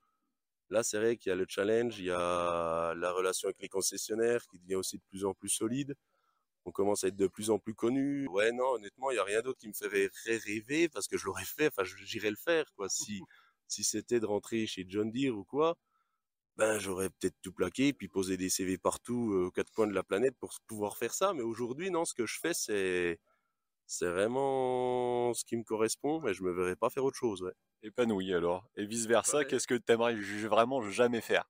là, 0.69 0.83
c'est 0.83 0.97
vrai 0.99 1.17
qu'il 1.17 1.29
y 1.31 1.33
a 1.33 1.35
le 1.35 1.45
challenge, 1.49 1.99
il 1.99 2.05
y 2.05 2.11
a 2.11 2.93
la 2.95 3.11
relation 3.13 3.47
avec 3.47 3.59
les 3.61 3.69
concessionnaires 3.69 4.45
qui 4.47 4.59
devient 4.59 4.75
aussi 4.75 4.97
de 4.97 5.03
plus 5.09 5.25
en 5.25 5.33
plus 5.33 5.49
solide. 5.49 5.95
On 6.65 6.71
commence 6.71 7.03
à 7.03 7.09
être 7.09 7.15
de 7.17 7.27
plus 7.27 7.49
en 7.51 7.59
plus 7.59 7.75
connu. 7.75 8.27
Ouais, 8.29 8.51
non, 8.51 8.65
honnêtement, 8.75 9.11
il 9.11 9.15
y 9.17 9.19
a 9.19 9.23
rien 9.25 9.41
d'autre 9.41 9.59
qui 9.59 9.69
me 9.69 9.73
ferait 9.73 10.09
rêver 10.45 10.89
parce 10.89 11.07
que 11.07 11.17
je 11.17 11.25
l'aurais 11.25 11.45
fait. 11.45 11.67
Enfin, 11.67 11.83
j'irais 11.85 12.31
le 12.31 12.37
faire, 12.37 12.65
quoi. 12.75 12.89
Si, 12.89 13.21
si 13.67 13.83
c'était 13.83 14.19
de 14.19 14.25
rentrer 14.27 14.67
chez 14.67 14.85
John 14.87 15.11
Deere 15.11 15.37
ou 15.37 15.45
quoi, 15.45 15.77
ben 16.57 16.79
j'aurais 16.79 17.09
peut-être 17.09 17.35
tout 17.41 17.53
plaqué 17.53 17.93
puis 17.93 18.07
posé 18.07 18.35
des 18.37 18.49
CV 18.49 18.77
partout 18.77 19.31
aux 19.33 19.51
quatre 19.51 19.71
coins 19.71 19.87
de 19.87 19.93
la 19.93 20.03
planète 20.03 20.35
pour 20.39 20.53
pouvoir 20.67 20.97
faire 20.97 21.13
ça. 21.13 21.33
Mais 21.33 21.43
aujourd'hui, 21.43 21.91
non, 21.91 22.05
ce 22.05 22.13
que 22.13 22.25
je 22.25 22.39
fais, 22.39 22.53
c'est 22.53 23.19
c'est 23.85 24.09
vraiment 24.09 25.33
ce 25.33 25.45
qui 25.45 25.55
me 25.55 25.63
correspond 25.63 26.25
et 26.27 26.33
je 26.33 26.43
me 26.43 26.51
verrais 26.51 26.75
pas 26.75 26.89
faire 26.89 27.05
autre 27.05 27.17
chose. 27.17 27.41
Ouais. 27.41 27.53
Épanoui 27.83 28.33
alors. 28.33 28.69
Et 28.75 28.85
vice 28.85 29.05
versa, 29.05 29.45
qu'est-ce 29.45 29.67
que 29.67 29.75
tu 29.75 29.91
aimerais 29.93 30.15
vraiment 30.47 30.81
jamais 30.89 31.21
faire? 31.21 31.45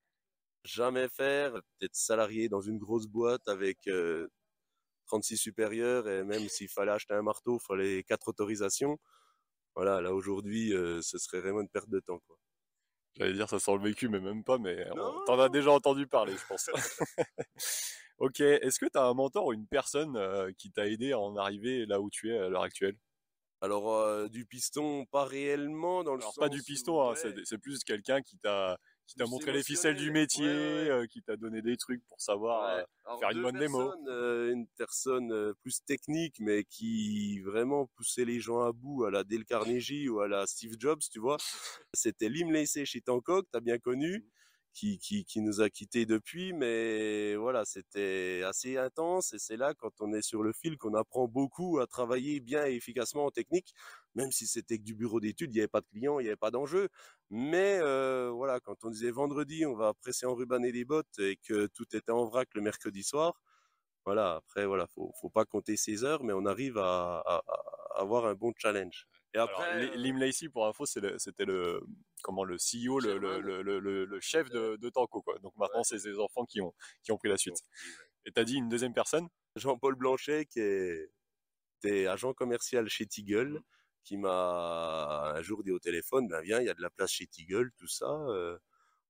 Jamais 0.64 1.08
faire, 1.08 1.54
peut-être 1.54 1.96
salarié 1.96 2.50
dans 2.50 2.62
une 2.62 2.78
grosse 2.78 3.08
boîte 3.08 3.48
avec 3.48 3.90
36 5.06 5.38
supérieurs 5.38 6.08
et 6.10 6.24
même 6.24 6.48
s'il 6.50 6.68
fallait 6.70 6.92
acheter 6.92 7.14
un 7.14 7.22
marteau, 7.22 7.60
il 7.62 7.66
fallait 7.66 8.04
quatre 8.04 8.28
autorisations. 8.28 8.98
Voilà, 9.76 10.02
là 10.02 10.14
aujourd'hui, 10.14 10.72
ce 10.72 11.18
serait 11.18 11.40
vraiment 11.42 11.62
une 11.62 11.70
perte 11.70 11.90
de 11.90 12.00
temps. 12.00 12.20
Quoi. 12.28 12.38
J'allais 13.18 13.34
dire 13.34 13.50
ça 13.50 13.60
sent 13.60 13.74
le 13.74 13.84
vécu, 13.84 14.10
mais 14.10 14.20
même 14.20 14.44
pas, 14.44 14.58
mais 14.58 14.86
t'en 15.26 15.40
as 15.40 15.50
déjà 15.50 15.72
entendu 15.72 16.08
parler, 16.08 16.34
je 16.34 16.48
pense. 16.48 16.70
ok, 18.20 18.40
est-ce 18.40 18.80
que 18.80 18.86
tu 18.86 18.98
as 18.98 19.04
un 19.04 19.14
mentor 19.14 19.48
ou 19.48 19.54
une 19.54 19.68
personne 19.68 20.16
euh, 20.16 20.52
qui 20.58 20.72
t'a 20.72 20.88
aidé 20.88 21.14
à 21.14 21.20
en 21.20 21.36
arriver 21.36 21.86
là 21.86 22.00
où 22.00 22.10
tu 22.10 22.34
es 22.34 22.38
à 22.38 22.50
l'heure 22.50 22.64
actuelle? 22.64 22.98
Alors, 23.62 23.92
euh, 23.92 24.28
du 24.28 24.46
piston, 24.46 25.06
pas 25.06 25.26
réellement 25.26 26.04
dans 26.04 26.14
le 26.14 26.22
Alors, 26.22 26.36
pas 26.38 26.50
du 26.50 26.62
piston, 26.62 27.10
hein, 27.10 27.16
c'est 27.16 27.58
plus 27.58 27.84
quelqu'un 27.84 28.22
qui 28.22 28.38
t'a 28.38 28.78
qui 29.08 29.16
t'a 29.16 29.26
montré 29.26 29.54
les 29.54 29.64
ficelles 29.64 29.96
du 29.96 30.12
métier, 30.12 30.46
euh, 30.46 31.08
qui 31.08 31.22
t'a 31.22 31.38
donné 31.38 31.62
des 31.62 31.78
trucs 31.78 32.06
pour 32.08 32.20
savoir 32.20 32.68
euh, 32.70 33.18
faire 33.20 33.32
une 33.32 33.42
bonne 33.42 33.58
démo. 33.58 33.94
Euh, 34.08 34.52
une 34.52 34.68
personne 34.78 35.54
plus 35.62 35.84
technique, 35.86 36.36
mais 36.40 36.66
qui 36.66 37.40
vraiment 37.40 37.88
poussait 37.96 38.26
les 38.26 38.40
gens 38.40 38.62
à 38.62 38.74
bout, 38.74 39.06
à 39.06 39.12
la 39.12 39.24
Dale 39.24 39.46
Carnegie 39.46 40.10
ou 40.10 40.20
à 40.20 40.28
la 40.28 40.46
Steve 40.46 40.76
Jobs, 40.78 41.02
tu 41.12 41.20
vois. 41.20 41.38
C'était 41.94 42.30
Lim 42.30 42.52
Lacey 42.52 42.86
chez 42.86 43.02
Tancock, 43.02 43.48
t'as 43.52 43.62
bien 43.62 43.80
connu. 43.80 44.26
Qui, 44.80 45.28
nous 45.38 45.60
a 45.62 45.72
quittés 45.72 46.06
depuis, 46.06 46.54
mais 46.54 47.36
voilà, 47.36 47.66
c'était 47.66 48.44
assez 48.46 48.78
intense 48.78 49.34
et 49.34 49.40
c'est 49.40 49.58
là, 49.58 49.74
quand 49.74 49.90
on 50.02 50.14
est 50.14 50.22
sur 50.22 50.44
le 50.44 50.54
fil, 50.54 50.78
qu'on 50.78 50.94
apprend 50.94 51.28
beaucoup 51.28 51.80
à 51.80 51.88
travailler 51.88 52.40
bien 52.40 52.64
et 52.68 52.76
efficacement 52.76 53.26
en 53.26 53.32
technique, 53.32 53.74
même 54.14 54.32
si 54.32 54.46
c'était 54.46 54.78
que 54.78 54.84
du 54.84 54.94
bureau 54.94 55.20
d'études, 55.20 55.50
il 55.52 55.56
n'y 55.56 55.62
avait 55.62 55.68
pas 55.68 55.82
de 55.82 55.88
clients, 55.88 56.20
il 56.20 56.24
n'y 56.24 56.30
avait 56.30 56.36
pas 56.36 56.52
d'enjeu. 56.52 56.90
Mais 57.32 57.80
euh, 57.82 58.30
voilà, 58.32 58.60
quand 58.60 58.84
on 58.84 58.92
disait 58.92 59.10
vendredi, 59.10 59.66
on 59.66 59.76
va 59.76 59.96
presser 59.96 60.28
en 60.28 60.36
rubaner 60.36 60.72
les 60.72 60.86
bottes 60.86 61.18
et 61.18 61.38
que 61.38 61.66
tout 61.68 61.96
était 61.96 62.12
en 62.12 62.26
vrac 62.26 62.48
le 62.54 62.62
mercredi 62.62 63.04
soir, 63.04 63.42
voilà, 64.06 64.36
après, 64.36 64.66
voilà, 64.68 64.88
faut, 64.88 65.12
faut 65.22 65.30
pas 65.30 65.46
compter 65.46 65.78
ses 65.78 66.04
heures, 66.04 66.24
mais 66.24 66.34
on 66.34 66.46
arrive 66.46 66.78
à 66.78 67.44
avoir 67.96 68.26
un 68.28 68.36
bon 68.36 68.54
challenge. 68.58 69.08
Et 69.38 69.40
après, 69.40 69.96
Lim 69.98 70.18
Lacey, 70.18 70.50
pour 70.50 70.66
info, 70.66 70.86
c'était 70.86 71.46
le, 71.46 71.82
comment, 72.24 72.44
le 72.44 72.56
CEO, 72.56 73.00
le, 73.00 73.18
le, 73.18 73.40
le, 73.62 74.06
le 74.06 74.20
chef 74.20 74.50
de, 74.50 74.78
de 74.78 74.90
Tanko, 74.90 75.22
quoi. 75.22 75.38
Donc 75.40 75.56
maintenant, 75.58 75.84
c'est 75.84 76.00
ses 76.00 76.18
enfants 76.20 76.46
qui 76.46 76.60
ont, 76.60 76.74
qui 77.04 77.12
ont 77.12 77.18
pris 77.18 77.30
la 77.30 77.38
suite. 77.38 77.58
Et 78.26 78.32
t'as 78.32 78.44
dit 78.44 78.56
une 78.56 78.68
deuxième 78.68 78.94
personne? 78.94 79.28
Jean-Paul 79.56 79.96
Blanchet, 79.96 80.46
qui 80.46 80.60
est 80.60 81.12
était 81.84 82.08
agent 82.08 82.34
commercial 82.34 82.90
chez 82.90 83.06
Tiggle 83.06 83.62
qui 84.04 84.18
m'a 84.18 85.34
un 85.36 85.42
jour 85.42 85.64
dit 85.64 85.72
au 85.72 85.80
téléphone, 85.80 86.28
ben 86.30 86.42
viens, 86.42 86.62
il 86.62 86.66
y 86.66 86.70
a 86.70 86.74
de 86.74 86.82
la 86.82 86.90
place 86.90 87.12
chez 87.12 87.28
Tiggle, 87.28 87.72
tout 87.78 87.90
ça, 87.90 88.10
euh, 88.30 88.58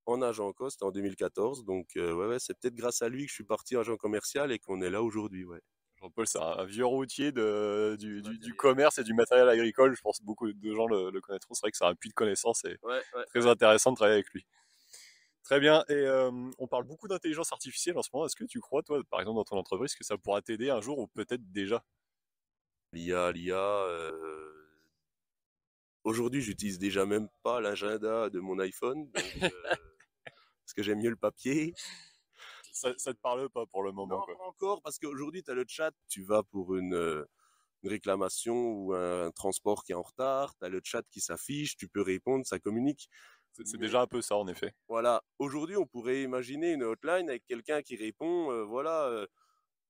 en 0.06 0.22
agent 0.22 0.52
cost 0.52 0.82
en 0.82 0.90
2014. 0.90 1.64
Donc 1.64 1.96
euh, 1.96 2.12
ouais, 2.14 2.26
ouais 2.26 2.38
c'est 2.40 2.58
peut-être 2.58 2.74
grâce 2.74 3.00
à 3.02 3.08
lui 3.08 3.24
que 3.24 3.30
je 3.30 3.34
suis 3.34 3.44
parti 3.44 3.76
agent 3.76 3.96
commercial 3.96 4.50
et 4.50 4.58
qu'on 4.58 4.82
est 4.82 4.90
là 4.90 5.02
aujourd'hui, 5.02 5.44
ouais. 5.44 5.60
Jean-Paul, 6.00 6.26
c'est 6.26 6.38
un 6.38 6.64
vieux 6.64 6.86
routier 6.86 7.32
de, 7.32 7.96
du, 7.98 8.22
du, 8.22 8.54
commerce 8.54 8.98
et 8.98 9.04
du 9.04 9.14
matériel 9.14 9.48
agricole. 9.48 9.96
Je 9.96 10.00
pense 10.00 10.20
que 10.20 10.24
beaucoup 10.24 10.52
de 10.52 10.74
gens 10.74 10.86
le, 10.86 11.10
le 11.10 11.20
connaîtront. 11.20 11.54
C'est 11.54 11.62
vrai 11.62 11.70
que 11.72 11.76
c'est 11.76 11.84
un 11.84 11.94
puits 11.94 12.10
de 12.10 12.14
connaissances 12.14 12.64
et 12.64 12.78
très 13.34 13.46
intéressant 13.46 13.90
de 13.90 13.96
travailler 13.96 14.14
avec 14.14 14.30
lui. 14.32 14.46
Très 15.48 15.60
bien. 15.60 15.82
Et 15.88 15.94
euh, 15.94 16.30
on 16.58 16.66
parle 16.66 16.84
beaucoup 16.84 17.08
d'intelligence 17.08 17.52
artificielle 17.52 17.96
en 17.96 18.02
ce 18.02 18.10
moment. 18.12 18.26
Est-ce 18.26 18.36
que 18.36 18.44
tu 18.44 18.60
crois, 18.60 18.82
toi, 18.82 19.00
par 19.10 19.20
exemple, 19.20 19.36
dans 19.36 19.44
ton 19.44 19.56
entreprise, 19.56 19.94
que 19.94 20.04
ça 20.04 20.18
pourra 20.18 20.42
t'aider 20.42 20.68
un 20.68 20.82
jour 20.82 20.98
ou 20.98 21.06
peut-être 21.06 21.50
déjà? 21.50 21.82
L'IA, 22.92 23.32
l'IA. 23.32 23.56
Euh... 23.56 24.52
Aujourd'hui, 26.04 26.42
j'utilise 26.42 26.78
déjà 26.78 27.06
même 27.06 27.28
pas 27.42 27.62
l'agenda 27.62 28.28
de 28.28 28.40
mon 28.40 28.58
iPhone. 28.58 29.10
Euh, 29.16 29.48
parce 30.64 30.74
que 30.76 30.82
j'aime 30.82 30.98
mieux 30.98 31.08
le 31.08 31.16
papier 31.16 31.74
ça, 32.78 32.94
ça 32.96 33.12
te 33.12 33.18
parle 33.18 33.48
pas 33.50 33.66
pour 33.66 33.82
le 33.82 33.92
moment 33.92 34.24
Non, 34.26 34.34
pas 34.34 34.44
encore, 34.44 34.82
parce 34.82 34.98
qu'aujourd'hui, 34.98 35.42
tu 35.42 35.50
as 35.50 35.54
le 35.54 35.64
chat, 35.66 35.92
tu 36.08 36.22
vas 36.22 36.42
pour 36.42 36.76
une, 36.76 36.94
euh, 36.94 37.24
une 37.82 37.90
réclamation 37.90 38.54
ou 38.54 38.94
un, 38.94 39.30
transport 39.32 39.84
qui 39.84 39.92
est 39.92 39.96
en 39.96 40.02
retard, 40.02 40.54
tu 40.58 40.64
as 40.64 40.68
le 40.68 40.80
chat 40.82 41.02
qui 41.10 41.20
s'affiche, 41.20 41.76
tu 41.76 41.88
peux 41.88 42.02
répondre, 42.02 42.46
ça 42.46 42.58
communique. 42.58 43.08
C'est 43.64 43.78
déjà 43.78 44.02
un 44.02 44.06
peu 44.06 44.22
ça, 44.22 44.36
en 44.36 44.46
effet. 44.46 44.72
Voilà. 44.86 45.22
Aujourd'hui, 45.40 45.76
on 45.76 45.86
pourrait 45.86 46.22
imaginer 46.22 46.72
une 46.72 46.84
hotline 46.84 47.28
avec 47.28 47.44
quelqu'un 47.44 47.82
qui 47.82 47.96
répond, 47.96 48.52
euh, 48.52 48.62
voilà, 48.62 49.06
euh, 49.06 49.26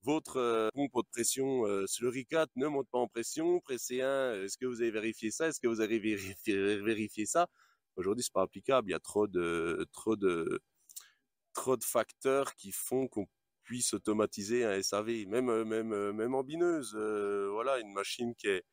votre 0.03 0.71
pompe 0.75 0.95
de 0.95 1.11
pression 1.11 1.65
slurry4 1.87 2.47
ne 2.57 2.69
monte 2.69 2.89
pas 2.89 2.99
en 2.99 3.09
pression, 3.09 3.61
pressez 3.61 4.01
1, 4.01 4.45
est-ce 4.45 4.57
que 4.57 4.65
vous 4.65 4.81
avez 4.81 4.93
vérifié 4.93 5.33
ça, 5.33 5.49
est-ce 5.49 5.61
que 5.61 5.67
vous 5.67 5.81
avez 5.81 5.99
vérifié, 5.99 6.79
vérifié 6.79 7.27
ça? 7.27 7.49
Aujourd'hui, 7.97 8.23
c'est 8.23 8.33
pas 8.33 8.43
applicable, 8.43 8.89
il 8.89 8.93
y 8.93 8.95
a 8.95 9.01
trop 9.01 9.27
de, 9.27 9.85
trop 9.93 10.15
de, 10.15 10.63
trop 11.55 11.77
de 11.77 11.85
facteurs 11.85 12.55
qui 12.55 12.73
font 12.73 13.09
qu'on 13.09 13.27
puisse 13.69 13.95
automatiser 13.95 14.65
un 14.65 14.83
SAV, 14.83 15.27
même 15.27 15.51
euh, 15.51 15.65
même 15.65 15.93
euh, 15.93 16.13
même 16.13 16.35
en 16.35 16.43
bineuse. 16.43 16.95
Euh, 16.97 17.51
voilà, 17.53 17.79
une 17.81 17.93
machine 17.93 18.35
qui 18.35 18.49
est 18.49 18.65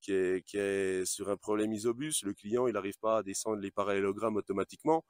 qui 0.00 0.12
est 0.12 0.44
qui 0.46 0.58
est 0.58 1.04
sur 1.06 1.30
un 1.30 1.36
problème 1.36 1.72
isobus, 1.72 2.24
le 2.24 2.34
client 2.34 2.66
il 2.68 2.74
n'arrive 2.74 2.98
pas 3.00 3.18
à 3.18 3.22
descendre 3.22 3.58
les 3.58 3.70
parallélogrammes 3.70 4.36
automatiquement. 4.36 5.04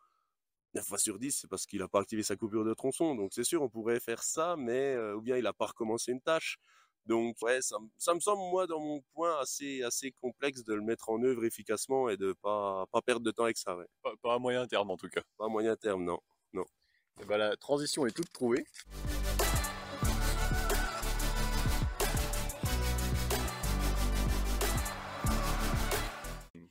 9 0.75 0.87
fois 0.87 0.99
sur 0.99 1.19
10, 1.19 1.33
c'est 1.43 1.49
parce 1.49 1.67
qu'il 1.67 1.81
n'a 1.81 1.89
pas 1.89 2.01
activé 2.01 2.23
sa 2.23 2.37
coupure 2.37 2.65
de 2.65 2.75
tronçon. 2.75 3.15
Donc 3.15 3.33
c'est 3.35 3.45
sûr, 3.45 3.63
on 3.63 3.69
pourrait 3.71 4.01
faire 4.01 4.23
ça, 4.23 4.57
mais 4.59 4.97
ou 5.15 5.23
bien 5.23 5.37
il 5.39 5.45
n'a 5.45 5.53
pas 5.55 5.67
recommencé 5.67 6.13
une 6.13 6.21
tâche. 6.23 6.59
Donc 7.07 7.37
ouais, 7.43 7.61
ça, 7.63 7.77
ça, 7.99 8.15
me 8.15 8.21
semble 8.21 8.43
moi 8.51 8.67
dans 8.67 8.81
mon 8.81 9.03
point 9.15 9.39
assez 9.41 9.83
assez 9.83 10.13
complexe 10.13 10.65
de 10.65 10.75
le 10.75 10.83
mettre 10.83 11.11
en 11.11 11.23
œuvre 11.23 11.45
efficacement 11.45 12.09
et 12.09 12.17
de 12.17 12.35
pas 12.43 12.87
pas 12.93 13.03
perdre 13.03 13.25
de 13.25 13.31
temps 13.33 13.45
avec 13.45 13.59
ça. 13.59 13.77
Ouais. 13.77 13.87
Pas, 14.03 14.13
pas 14.23 14.35
à 14.35 14.39
moyen 14.39 14.67
terme 14.67 14.91
en 14.91 14.97
tout 14.97 15.09
cas. 15.09 15.23
Pas 15.39 15.47
à 15.47 15.49
moyen 15.49 15.77
terme, 15.77 16.05
non. 16.05 16.21
Non. 16.53 16.65
Et 17.21 17.25
ben, 17.25 17.37
la 17.37 17.57
transition 17.57 18.07
est 18.07 18.13
toute 18.13 18.33
trouvée. 18.33 18.65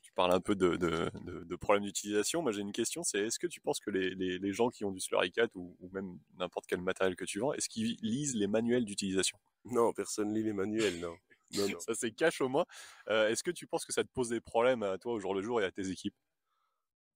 Tu 0.02 0.12
parles 0.14 0.32
un 0.34 0.40
peu 0.42 0.56
de, 0.56 0.76
de, 0.76 1.56
problèmes 1.56 1.84
d'utilisation. 1.84 2.42
Moi, 2.42 2.52
j'ai 2.52 2.62
une 2.62 2.72
question, 2.72 3.04
c'est 3.04 3.20
est-ce 3.20 3.40
que 3.40 3.48
tu 3.48 3.62
penses 3.62 3.80
que 3.80 3.92
les, 3.92 4.14
les, 4.16 4.54
gens 4.54 4.70
qui 4.70 4.84
ont 4.84 4.92
du 4.92 5.00
Slurry 5.00 5.32
4 5.32 5.56
ou, 5.56 5.78
même 5.94 6.18
n'importe 6.38 6.66
quel 6.68 6.82
matériel 6.82 7.16
que 7.16 7.26
tu 7.26 7.40
vends, 7.40 7.54
est-ce 7.54 7.70
qu'ils 7.70 7.98
lisent 8.02 8.36
les 8.36 8.48
manuels 8.48 8.84
d'utilisation? 8.84 9.38
Non, 9.66 9.94
personne 9.94 10.34
lit 10.34 10.44
les 10.44 10.54
manuels, 10.54 11.00
non. 11.00 11.16
non, 11.54 11.68
non. 11.70 11.80
ça 11.80 11.94
c'est 11.94 12.12
cash 12.12 12.42
au 12.42 12.50
moins. 12.50 12.66
Euh, 13.10 13.30
est-ce 13.30 13.44
que 13.44 13.52
tu 13.52 13.68
penses 13.68 13.86
que 13.86 13.94
ça 13.94 14.04
te 14.04 14.10
pose 14.10 14.30
des 14.30 14.42
problèmes 14.42 14.84
à 14.84 14.98
toi 14.98 15.14
au 15.14 15.20
jour 15.20 15.34
le 15.34 15.42
jour 15.42 15.62
et 15.62 15.66
à 15.66 15.72
tes 15.72 15.90
équipes? 15.90 16.16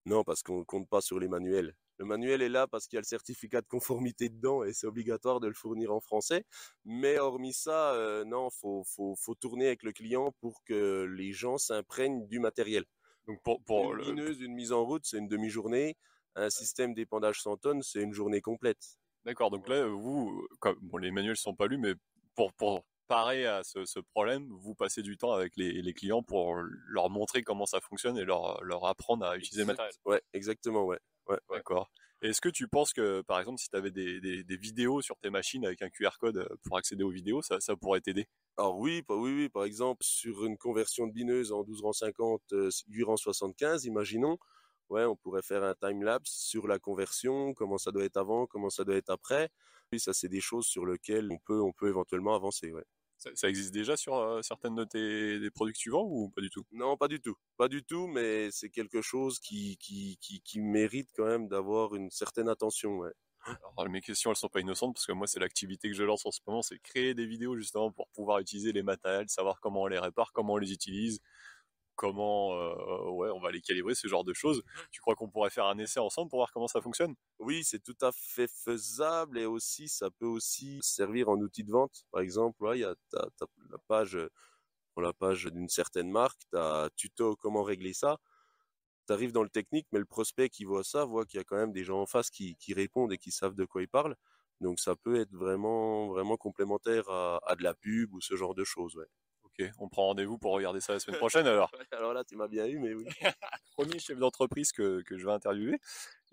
Non, 0.05 0.23
parce 0.23 0.43
qu'on 0.43 0.59
ne 0.59 0.63
compte 0.63 0.87
pas 0.87 1.01
sur 1.01 1.19
les 1.19 1.27
manuels. 1.27 1.73
Le 1.97 2.05
manuel 2.05 2.41
est 2.41 2.49
là 2.49 2.67
parce 2.67 2.87
qu'il 2.87 2.97
y 2.97 2.99
a 2.99 3.01
le 3.01 3.05
certificat 3.05 3.61
de 3.61 3.67
conformité 3.67 4.29
dedans 4.29 4.63
et 4.63 4.73
c'est 4.73 4.85
obligatoire 4.85 5.39
de 5.39 5.47
le 5.47 5.53
fournir 5.53 5.93
en 5.93 5.99
français. 5.99 6.43
Mais 6.83 7.17
hormis 7.17 7.53
ça, 7.53 7.93
euh, 7.93 8.23
non, 8.25 8.49
faut, 8.49 8.83
faut, 8.85 9.15
faut 9.15 9.33
tourner 9.33 9.67
avec 9.67 9.81
le 9.83 9.93
client 9.93 10.33
pour 10.41 10.63
que 10.65 11.03
les 11.17 11.31
gens 11.31 11.57
s'imprègnent 11.57 12.27
du 12.27 12.39
matériel. 12.39 12.83
Donc 13.27 13.41
pour, 13.43 13.63
pour 13.63 13.95
une 13.95 14.01
mineuse, 14.01 14.41
une 14.41 14.53
mise 14.53 14.71
en 14.71 14.85
route, 14.85 15.05
c'est 15.05 15.17
une 15.17 15.27
demi-journée. 15.27 15.95
Un 16.35 16.49
système 16.49 16.93
d'épandage 16.93 17.41
100 17.41 17.57
tonnes, 17.57 17.81
c'est 17.81 18.01
une 18.01 18.13
journée 18.13 18.41
complète. 18.41 18.97
D'accord. 19.23 19.49
Donc 19.49 19.67
là, 19.67 19.87
vous, 19.87 20.45
comme, 20.59 20.77
bon, 20.81 20.97
les 20.97 21.09
manuels 21.09 21.37
sont 21.37 21.55
pas 21.55 21.65
lus, 21.65 21.77
mais 21.77 21.93
pour, 22.35 22.53
pour 22.53 22.83
parer 23.07 23.45
à 23.45 23.63
ce, 23.63 23.85
ce, 23.85 23.99
problème, 23.99 24.47
vous 24.49 24.75
passez 24.75 25.01
du 25.01 25.17
temps 25.17 25.31
avec 25.31 25.55
les, 25.57 25.81
les, 25.81 25.93
clients 25.93 26.23
pour 26.23 26.55
leur 26.87 27.09
montrer 27.09 27.43
comment 27.43 27.65
ça 27.65 27.79
fonctionne 27.81 28.17
et 28.17 28.25
leur, 28.25 28.63
leur 28.63 28.85
apprendre 28.85 29.25
à 29.25 29.37
utiliser 29.37 29.61
le 29.61 29.67
matériel. 29.67 29.93
Ouais, 30.05 30.21
exactement, 30.33 30.85
ouais. 30.85 30.99
Ouais, 31.27 31.39
D'accord. 31.49 31.89
Est-ce 32.21 32.41
que 32.41 32.49
tu 32.49 32.67
penses 32.67 32.93
que, 32.93 33.21
par 33.21 33.39
exemple, 33.39 33.59
si 33.59 33.69
tu 33.69 33.75
avais 33.75 33.91
des, 33.91 34.19
des, 34.19 34.57
vidéos 34.57 35.01
sur 35.01 35.17
tes 35.19 35.29
machines 35.29 35.65
avec 35.65 35.81
un 35.81 35.89
QR 35.89 36.17
code 36.19 36.37
euh, 36.37 36.47
pour 36.63 36.77
accéder 36.77 37.03
aux 37.03 37.09
vidéos, 37.09 37.41
ça, 37.41 37.59
ça 37.59 37.75
pourrait 37.75 38.01
t'aider? 38.01 38.27
Alors 38.57 38.77
oui, 38.77 39.03
oui, 39.09 39.33
oui, 39.33 39.49
par 39.49 39.63
exemple, 39.63 40.03
sur 40.03 40.45
une 40.45 40.57
conversion 40.57 41.07
de 41.07 41.11
bineuse 41.11 41.51
en 41.51 41.63
12 41.63 41.81
rangs 41.81 41.93
50, 41.93 42.41
8 42.87 43.03
rangs 43.03 43.17
75, 43.17 43.85
imaginons, 43.85 44.37
ouais, 44.89 45.05
on 45.05 45.15
pourrait 45.15 45.41
faire 45.41 45.63
un 45.63 45.75
time-lapse 45.75 46.31
sur 46.31 46.67
la 46.67 46.79
conversion, 46.79 47.53
comment 47.53 47.77
ça 47.77 47.91
doit 47.91 48.05
être 48.05 48.17
avant, 48.17 48.47
comment 48.47 48.69
ça 48.69 48.83
doit 48.85 48.95
être 48.95 49.09
après. 49.09 49.49
Oui, 49.91 49.99
ça, 49.99 50.13
c'est 50.13 50.29
des 50.29 50.41
choses 50.41 50.65
sur 50.65 50.85
lesquelles 50.85 51.31
on 51.31 51.37
peut, 51.37 51.61
on 51.61 51.73
peut 51.73 51.89
éventuellement 51.89 52.33
avancer, 52.35 52.71
ouais. 52.71 52.85
Ça, 53.17 53.49
existe 53.49 53.73
déjà 53.73 53.97
sur 53.97 54.15
euh, 54.15 54.41
certaines 54.41 54.75
de 54.75 54.83
tes 54.83 55.39
des 55.39 55.49
produits 55.49 55.73
que 55.73 55.79
tu 55.79 55.89
vends 55.89 56.05
ou 56.05 56.29
pas 56.29 56.41
du 56.41 56.49
tout? 56.49 56.63
Non, 56.71 56.97
pas 56.97 57.07
du 57.07 57.19
tout. 57.19 57.35
Pas 57.57 57.67
du 57.67 57.83
tout, 57.83 58.07
mais 58.07 58.51
c'est 58.51 58.69
quelque 58.69 59.01
chose 59.01 59.39
qui, 59.39 59.77
qui, 59.77 60.17
qui, 60.21 60.41
qui 60.41 60.59
mérite 60.59 61.09
quand 61.15 61.25
même 61.25 61.47
d'avoir 61.47 61.95
une 61.95 62.11
certaine 62.11 62.49
attention. 62.49 62.97
Ouais. 62.97 63.13
Alors, 63.77 63.89
mes 63.89 64.01
questions, 64.01 64.31
elles 64.31 64.35
sont 64.37 64.49
pas 64.49 64.59
innocentes 64.59 64.95
parce 64.95 65.05
que 65.05 65.11
moi, 65.11 65.27
c'est 65.27 65.39
l'activité 65.39 65.89
que 65.89 65.95
je 65.95 66.03
lance 66.03 66.25
en 66.25 66.31
ce 66.31 66.39
moment, 66.47 66.61
c'est 66.61 66.79
créer 66.79 67.13
des 67.13 67.25
vidéos 67.25 67.55
justement 67.55 67.91
pour 67.91 68.07
pouvoir 68.09 68.39
utiliser 68.39 68.71
les 68.71 68.83
matériels, 68.83 69.29
savoir 69.29 69.59
comment 69.59 69.83
on 69.83 69.87
les 69.87 69.99
répare, 69.99 70.31
comment 70.33 70.53
on 70.53 70.57
les 70.57 70.71
utilise, 70.71 71.19
comment 71.95 72.53
euh, 72.53 73.09
ouais, 73.11 73.29
on 73.31 73.39
va 73.39 73.51
les 73.51 73.61
calibrer, 73.61 73.95
ce 73.95 74.07
genre 74.07 74.23
de 74.23 74.33
choses. 74.33 74.63
Tu 74.91 75.01
crois 75.01 75.15
qu'on 75.15 75.29
pourrait 75.29 75.49
faire 75.49 75.65
un 75.65 75.77
essai 75.77 75.99
ensemble 75.99 76.29
pour 76.29 76.39
voir 76.39 76.51
comment 76.51 76.67
ça 76.67 76.81
fonctionne? 76.81 77.15
Oui, 77.39 77.63
c'est 77.63 77.83
tout 77.83 77.97
à 78.01 78.11
fait 78.11 78.49
faisable 78.49 79.37
et 79.37 79.45
aussi 79.45 79.87
ça 79.87 80.09
peut 80.11 80.25
aussi 80.25 80.79
servir 80.81 81.29
en 81.29 81.37
outil 81.37 81.63
de 81.63 81.71
vente. 81.71 82.05
Par 82.11 82.21
exemple, 82.21 82.63
il 82.73 82.81
y 82.81 82.85
a 82.85 82.95
la 83.13 83.77
page 83.87 84.17
pour 84.95 85.01
la 85.01 85.13
page 85.13 85.45
d'une 85.45 85.69
certaine 85.69 86.09
marque, 86.09 86.41
tu 86.49 86.57
as 86.57 86.89
tuto 86.95 87.35
comment 87.35 87.63
régler 87.63 87.93
ça. 87.93 88.17
Tu 89.07 89.13
arrives 89.13 89.33
dans 89.33 89.43
le 89.43 89.49
technique, 89.49 89.87
mais 89.91 89.99
le 89.99 90.05
prospect 90.05 90.49
qui 90.49 90.63
voit 90.65 90.83
ça 90.83 91.05
voit 91.05 91.25
qu'il 91.25 91.37
y 91.37 91.41
a 91.41 91.43
quand 91.43 91.57
même 91.57 91.73
des 91.73 91.83
gens 91.83 92.01
en 92.01 92.05
face 92.05 92.29
qui, 92.29 92.55
qui, 92.55 92.73
répondent 92.73 93.11
et 93.13 93.17
qui 93.17 93.31
savent 93.31 93.55
de 93.55 93.65
quoi 93.65 93.81
ils 93.81 93.89
parlent. 93.89 94.15
Donc 94.61 94.79
ça 94.79 94.95
peut 94.95 95.19
être 95.19 95.33
vraiment 95.33 96.07
vraiment 96.07 96.37
complémentaire 96.37 97.09
à, 97.09 97.39
à 97.45 97.55
de 97.55 97.63
la 97.63 97.73
pub 97.73 98.13
ou 98.13 98.21
ce 98.21 98.35
genre 98.37 98.55
de 98.55 98.63
choses. 98.63 98.95
Ouais. 98.95 99.05
Ok, 99.57 99.71
on 99.79 99.87
prend 99.87 100.07
rendez-vous 100.07 100.37
pour 100.37 100.51
regarder 100.51 100.81
ça 100.81 100.93
la 100.93 100.99
semaine 100.99 101.17
prochaine 101.17 101.47
alors. 101.47 101.71
alors 101.91 102.13
là, 102.13 102.23
tu 102.25 102.35
m'as 102.35 102.47
bien 102.47 102.65
eu, 102.65 102.77
mais 102.77 102.93
oui. 102.93 103.05
Premier 103.77 103.99
chef 103.99 104.17
d'entreprise 104.17 104.71
que, 104.71 105.01
que, 105.03 105.17
je 105.17 105.25
vais 105.25 105.31
interviewer. 105.31 105.79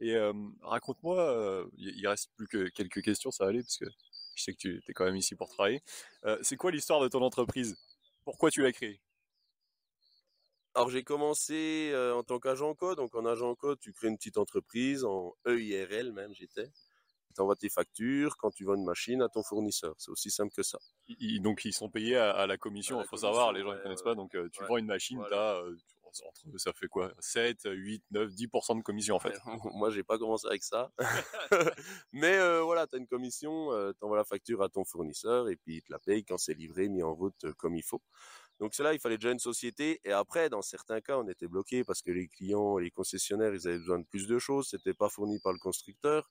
Et 0.00 0.16
euh, 0.16 0.32
raconte-moi, 0.62 1.68
il 1.76 1.88
euh, 1.88 1.92
il 1.96 2.08
reste 2.08 2.30
plus 2.36 2.48
que 2.48 2.68
quelques 2.70 3.02
questions, 3.02 3.30
ça 3.30 3.44
va 3.44 3.50
aller, 3.50 3.62
parce 3.62 3.78
que 3.78 3.84
je 4.34 4.42
sais 4.42 4.52
que 4.52 4.58
tu 4.58 4.82
es 4.88 4.92
quand 4.92 5.04
même 5.04 5.16
ici 5.16 5.36
pour 5.36 5.48
travailler. 5.48 5.82
Euh, 6.24 6.36
c'est 6.42 6.56
quoi 6.56 6.72
l'histoire 6.72 7.00
de 7.00 7.08
ton 7.08 7.22
entreprise? 7.22 7.76
Pourquoi 8.24 8.50
tu 8.50 8.62
l'as 8.62 8.72
créée? 8.72 9.00
Alors 10.74 10.88
j'ai 10.88 11.04
commencé 11.04 11.92
en 12.14 12.22
tant 12.22 12.40
qu'agent 12.40 12.74
code, 12.74 12.96
donc 12.96 13.14
en 13.14 13.26
agent 13.26 13.54
code 13.56 13.78
tu 13.78 13.92
crées 13.92 14.08
une 14.08 14.16
petite 14.16 14.38
entreprise 14.38 15.04
en 15.04 15.34
EIRL 15.46 16.12
même 16.12 16.32
j'étais 16.32 16.70
tu 17.32 17.40
envoies 17.40 17.56
tes 17.56 17.68
factures 17.68 18.36
quand 18.36 18.50
tu 18.50 18.64
vends 18.64 18.74
une 18.74 18.84
machine 18.84 19.22
à 19.22 19.28
ton 19.28 19.42
fournisseur. 19.42 19.94
C'est 19.98 20.10
aussi 20.10 20.30
simple 20.30 20.54
que 20.54 20.62
ça. 20.62 20.78
donc 21.40 21.64
ils 21.64 21.72
sont 21.72 21.90
payés 21.90 22.16
à, 22.16 22.46
la 22.46 22.56
commission, 22.56 23.00
il 23.00 23.06
faut 23.06 23.16
savoir, 23.16 23.52
les 23.52 23.62
gens 23.62 23.72
ne 23.72 23.78
connaissent 23.78 24.02
pas. 24.02 24.14
Donc 24.14 24.34
euh, 24.34 24.48
tu 24.52 24.64
vends 24.64 24.76
une 24.76 24.86
machine, 24.86 25.20
as, 25.32 25.34
euh, 25.34 25.76
entre, 26.04 26.58
ça 26.58 26.72
fait 26.72 26.88
quoi? 26.88 27.12
7, 27.18 27.60
8, 27.64 28.04
9, 28.10 28.30
10% 28.30 28.78
de 28.78 28.82
commission 28.82 29.16
en 29.16 29.20
fait. 29.20 29.34
Moi 29.74 29.90
j'ai 29.90 30.02
pas 30.02 30.18
commencé 30.18 30.46
avec 30.46 30.62
ça. 30.62 30.92
Mais 32.12 32.36
euh, 32.36 32.62
voilà, 32.62 32.86
tu 32.86 32.96
as 32.96 32.98
une 32.98 33.06
commission, 33.06 33.70
tu 33.92 34.04
envoies 34.04 34.18
la 34.18 34.24
facture 34.24 34.62
à 34.62 34.68
ton 34.68 34.84
fournisseur 34.84 35.48
et 35.48 35.56
puis 35.56 35.76
il 35.76 35.82
te 35.82 35.92
la 35.92 35.98
paye 35.98 36.24
quand 36.24 36.38
c'est 36.38 36.54
livré, 36.54 36.88
mis 36.88 37.02
en 37.02 37.14
route 37.14 37.52
comme 37.58 37.74
il 37.74 37.82
faut. 37.82 38.02
Donc 38.60 38.74
c'est 38.74 38.82
là, 38.82 38.94
il 38.94 39.00
fallait 39.00 39.18
déjà 39.18 39.32
une 39.32 39.38
société. 39.38 40.00
Et 40.04 40.12
après, 40.12 40.48
dans 40.48 40.62
certains 40.62 41.00
cas, 41.00 41.18
on 41.18 41.28
était 41.28 41.48
bloqué 41.48 41.84
parce 41.84 42.00
que 42.02 42.10
les 42.12 42.28
clients, 42.28 42.78
les 42.78 42.90
concessionnaires, 42.90 43.54
ils 43.54 43.66
avaient 43.66 43.78
besoin 43.78 43.98
de 43.98 44.04
plus 44.04 44.26
de 44.28 44.38
choses. 44.38 44.68
C'était 44.70 44.94
pas 44.94 45.08
fourni 45.08 45.40
par 45.40 45.52
le 45.52 45.58
constructeur. 45.58 46.28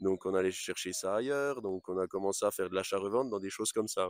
Donc 0.00 0.24
on 0.26 0.34
allait 0.34 0.50
chercher 0.50 0.92
ça 0.92 1.16
ailleurs. 1.16 1.60
Donc 1.62 1.88
on 1.88 1.98
a 1.98 2.06
commencé 2.06 2.44
à 2.46 2.50
faire 2.50 2.70
de 2.70 2.74
l'achat-revente 2.74 3.28
dans 3.30 3.40
des 3.40 3.50
choses 3.50 3.72
comme 3.72 3.88
ça. 3.88 4.08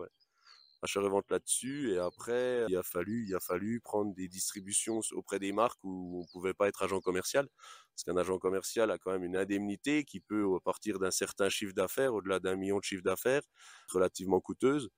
Achat-revente 0.82 1.30
là-dessus. 1.30 1.92
Et 1.94 1.98
après, 1.98 2.64
il 2.68 2.76
a 2.76 2.82
fallu, 2.82 3.24
il 3.26 3.34
a 3.34 3.40
fallu 3.40 3.80
prendre 3.80 4.14
des 4.14 4.28
distributions 4.28 5.00
auprès 5.12 5.38
des 5.38 5.52
marques 5.52 5.82
où 5.82 6.22
on 6.22 6.26
pouvait 6.32 6.54
pas 6.54 6.68
être 6.68 6.82
agent 6.82 7.00
commercial. 7.00 7.48
Parce 7.94 8.04
qu'un 8.04 8.16
agent 8.16 8.38
commercial 8.38 8.90
a 8.90 8.98
quand 8.98 9.12
même 9.12 9.24
une 9.24 9.36
indemnité 9.36 10.04
qui 10.04 10.20
peut, 10.20 10.44
à 10.56 10.60
partir 10.60 10.98
d'un 10.98 11.10
certain 11.10 11.48
chiffre 11.48 11.74
d'affaires, 11.74 12.14
au-delà 12.14 12.38
d'un 12.40 12.56
million 12.56 12.78
de 12.78 12.84
chiffre 12.84 13.02
d'affaires, 13.02 13.42
relativement 13.88 14.40
coûteuse. 14.40 14.90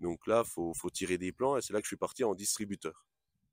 Donc 0.00 0.26
là, 0.26 0.44
faut, 0.44 0.72
faut 0.74 0.90
tirer 0.90 1.18
des 1.18 1.32
plans 1.32 1.56
et 1.56 1.62
c'est 1.62 1.72
là 1.72 1.80
que 1.80 1.84
je 1.86 1.90
suis 1.90 1.96
parti 1.96 2.24
en 2.24 2.34
distributeur. 2.34 3.06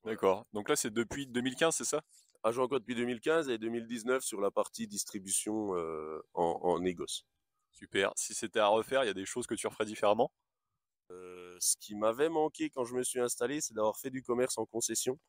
D'accord. 0.03 0.45
Donc 0.53 0.69
là, 0.69 0.75
c'est 0.75 0.91
depuis 0.93 1.27
2015, 1.27 1.75
c'est 1.75 1.85
ça? 1.85 2.01
Agent 2.43 2.63
encore 2.63 2.79
depuis 2.79 2.95
2015 2.95 3.49
et 3.49 3.57
2019 3.57 4.23
sur 4.23 4.39
la 4.39 4.51
partie 4.51 4.87
distribution 4.87 5.75
euh, 5.75 6.21
en, 6.33 6.59
en 6.61 6.79
négoce. 6.79 7.25
Super. 7.71 8.11
Si 8.15 8.35
c'était 8.35 8.59
à 8.59 8.67
refaire, 8.67 9.03
il 9.03 9.07
y 9.07 9.09
a 9.09 9.15
des 9.15 9.25
choses 9.25 9.47
que 9.47 9.55
tu 9.55 9.67
referais 9.67 9.85
différemment? 9.85 10.31
Euh, 11.11 11.57
ce 11.59 11.75
qui 11.77 11.95
m'avait 11.95 12.29
manqué 12.29 12.69
quand 12.69 12.83
je 12.83 12.95
me 12.95 13.03
suis 13.03 13.19
installé, 13.19 13.61
c'est 13.61 13.73
d'avoir 13.73 13.97
fait 13.97 14.09
du 14.09 14.23
commerce 14.23 14.57
en 14.57 14.65
concession 14.65 15.19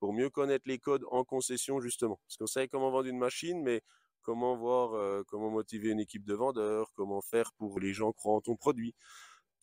pour 0.00 0.12
mieux 0.12 0.30
connaître 0.30 0.64
les 0.66 0.78
codes 0.78 1.04
en 1.10 1.24
concession 1.24 1.80
justement. 1.80 2.20
Parce 2.26 2.36
qu'on 2.36 2.46
savait 2.46 2.68
comment 2.68 2.90
vendre 2.90 3.08
une 3.08 3.18
machine, 3.18 3.62
mais 3.62 3.82
comment 4.22 4.56
voir, 4.56 4.94
euh, 4.94 5.22
comment 5.26 5.50
motiver 5.50 5.90
une 5.90 6.00
équipe 6.00 6.24
de 6.24 6.34
vendeurs, 6.34 6.92
comment 6.94 7.20
faire 7.22 7.52
pour 7.54 7.80
les 7.80 7.92
gens 7.94 8.12
croient 8.12 8.34
en 8.34 8.40
ton 8.40 8.56
produit. 8.56 8.94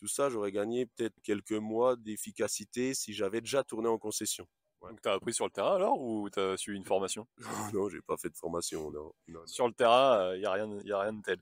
Tout 0.02 0.08
ça, 0.08 0.32
j'aurais 0.32 0.52
gagné 0.52 0.88
peut-être 0.88 1.14
quelques 1.22 1.52
mois 1.52 1.96
d'efficacité 1.96 2.96
si 2.96 3.14
j'avais 3.14 3.40
déjà 3.40 3.64
tourné 3.64 3.88
en 3.88 4.00
concession. 4.00 4.48
Ouais. 4.82 4.90
Donc, 4.90 5.00
tu 5.00 5.08
as 5.08 5.14
appris 5.14 5.32
sur 5.32 5.46
le 5.46 5.52
terrain 5.52 5.76
alors 5.76 6.02
ou 6.02 6.28
tu 6.32 6.40
as 6.40 6.58
suivi 6.58 6.76
une 6.76 6.86
formation? 6.86 7.28
Non, 7.76 7.88
j'ai 7.88 8.02
pas 8.02 8.18
fait 8.18 8.30
de 8.30 8.36
formation. 8.36 8.90
Non, 8.90 9.04
non, 9.04 9.14
non. 9.28 9.46
Sur 9.46 9.68
le 9.68 9.74
terrain, 9.74 10.34
il 10.34 10.40
n'y 10.40 10.46
a, 10.48 10.54
rien, 10.54 10.68
y 10.84 10.92
a 10.92 11.02
rien 11.02 11.14
de 11.14 11.22
tel. 11.22 11.38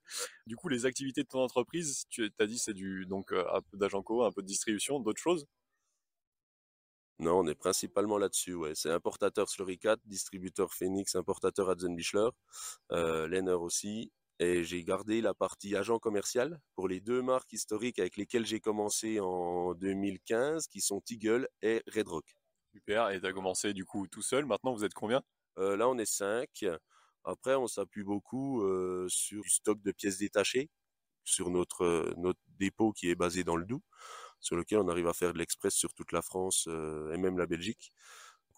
Du 0.46 0.58
coup, 0.58 0.68
les 0.68 0.86
activités 0.86 1.24
de 1.24 1.30
ton 1.30 1.40
entreprise, 1.40 2.04
tu 2.10 2.30
as 2.38 2.46
dit 2.46 2.60
c'est 2.60 2.74
du 2.74 3.06
donc 3.06 3.32
euh, 3.32 3.46
un 3.54 3.62
peu 3.62 3.78
d'agent 3.78 4.04
co, 4.04 4.26
un 4.26 4.32
peu 4.34 4.42
de 4.42 4.48
distribution, 4.48 5.00
d'autres 5.00 5.22
choses? 5.22 5.48
Non, 7.20 7.40
on 7.40 7.48
est 7.48 7.56
principalement 7.56 8.18
là-dessus. 8.18 8.56
Ouais. 8.56 8.76
C'est 8.76 8.92
importateur 8.92 9.48
Sluricat, 9.48 9.96
distributeur 10.06 10.74
Phoenix, 10.74 11.16
importateur 11.16 11.70
Adzenbichler, 11.70 12.30
euh, 12.92 13.26
Lenner 13.30 13.54
aussi. 13.54 14.12
Et 14.40 14.64
j'ai 14.64 14.84
gardé 14.84 15.22
la 15.22 15.34
partie 15.34 15.76
agent 15.76 16.00
commercial 16.00 16.60
pour 16.76 16.88
les 16.88 17.02
deux 17.02 17.22
marques 17.22 17.52
historiques 17.52 18.00
avec 18.00 18.16
lesquelles 18.16 18.46
j'ai 18.46 18.62
commencé 18.62 19.20
en 19.20 19.74
2015, 19.74 20.68
qui 20.68 20.80
sont 20.80 21.02
Eagle 21.10 21.50
et 21.62 21.84
Red 21.94 22.08
Rock. 22.08 22.36
Super. 22.74 23.10
Et 23.10 23.20
tu 23.20 23.28
as 23.28 23.34
commencé 23.34 23.74
du 23.74 23.84
coup 23.84 24.08
tout 24.08 24.22
seul. 24.22 24.46
Maintenant, 24.46 24.74
vous 24.74 24.86
êtes 24.86 24.94
combien? 24.94 25.22
Euh, 25.58 25.76
Là, 25.76 25.90
on 25.90 25.98
est 25.98 26.06
cinq. 26.06 26.66
Après, 27.26 27.56
on 27.56 27.68
s'appuie 27.68 28.04
beaucoup 28.04 28.64
euh, 28.64 29.08
sur 29.10 29.42
du 29.42 29.50
stock 29.50 29.82
de 29.82 29.92
pièces 29.92 30.20
détachées, 30.20 30.70
sur 31.26 31.50
notre, 31.50 32.14
notre 32.18 32.40
dépôt 32.58 32.94
qui 32.94 33.10
est 33.10 33.16
basé 33.16 33.44
dans 33.44 33.58
le 33.58 33.66
Doubs, 33.66 33.84
sur 34.40 34.56
lequel 34.56 34.80
on 34.80 34.88
arrive 34.88 35.08
à 35.08 35.14
faire 35.14 35.34
de 35.34 35.38
l'express 35.38 35.74
sur 35.74 35.94
toute 35.94 36.14
la 36.14 36.22
France 36.22 36.68
euh, 36.70 37.12
et 37.14 37.18
même 37.18 37.38
la 37.38 37.46
Belgique. 37.46 37.92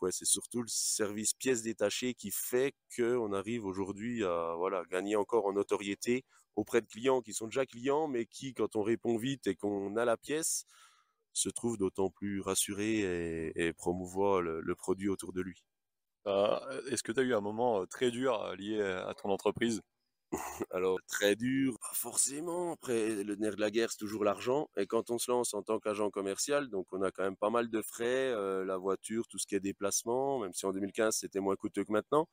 C'est 0.10 0.26
surtout 0.26 0.62
le 0.62 0.68
service 0.68 1.34
pièces 1.34 1.62
détachées 1.62 2.14
qui 2.16 2.32
fait 2.32 2.74
qu'on 2.96 3.34
arrive 3.34 3.66
aujourd'hui 3.66 4.24
à 4.24 4.56
voilà, 4.58 4.84
gagner 4.90 5.16
encore 5.16 5.46
en 5.46 5.54
notoriété 5.54 6.26
auprès 6.56 6.82
de 6.82 6.88
clients 6.88 7.22
qui 7.22 7.34
sont 7.34 7.46
déjà 7.46 7.66
clients, 7.66 8.08
mais 8.08 8.26
qui, 8.26 8.54
quand 8.54 8.76
on 8.76 8.82
répond 8.82 9.18
vite 9.18 9.48
et 9.48 9.56
qu'on 9.56 9.96
a 9.96 10.06
la 10.06 10.18
pièce, 10.18 10.66
se 11.34 11.50
trouvent 11.50 11.78
d'autant 11.78 12.10
plus 12.10 12.42
rassurés 12.42 13.52
et, 13.56 13.74
promouvoient 13.74 14.42
le, 14.42 14.76
produit 14.76 15.10
autour 15.10 15.34
de 15.34 15.42
lui. 15.42 15.64
Euh, 16.28 16.82
Est-ce 16.90 17.04
que 17.04 17.12
tu 17.12 17.20
as 17.20 17.24
eu 17.24 17.34
un 17.34 17.42
moment 17.42 17.86
très 17.86 18.12
dur 18.12 18.54
lié 18.58 18.82
à 18.82 19.14
ton 19.14 19.30
entreprise? 19.30 19.82
Alors, 20.72 21.00
très 21.08 21.36
dur, 21.36 21.78
pas 21.80 21.94
forcément. 21.94 22.74
Après, 22.74 23.24
le 23.24 23.36
nerf 23.36 23.56
de 23.56 23.62
la 23.62 23.72
guerre, 23.72 23.92
c'est 23.92 23.98
toujours 23.98 24.24
l'argent. 24.24 24.70
Et 24.78 24.86
quand 24.88 25.10
on 25.12 25.18
se 25.18 25.30
lance 25.30 25.54
en 25.54 25.62
tant 25.62 25.80
qu'agent 25.80 26.10
commercial, 26.10 26.70
donc 26.70 26.88
on 26.94 27.02
a 27.02 27.12
quand 27.12 27.24
même 27.24 27.36
pas 27.36 27.50
mal 27.50 27.70
de 27.70 27.82
frais, 27.82 28.32
euh, 28.32 28.64
la 28.64 28.78
voiture, 28.78 29.28
tout 29.28 29.38
ce 29.38 29.46
qui 29.46 29.56
est 29.56 29.60
déplacement, 29.60 30.40
même 30.40 30.54
si 30.54 30.66
en 30.66 30.72
2015, 30.72 31.16
c'était 31.18 31.40
moins 31.42 31.56
coûteux 31.56 31.84
que 31.84 31.92
maintenant. 31.92 32.28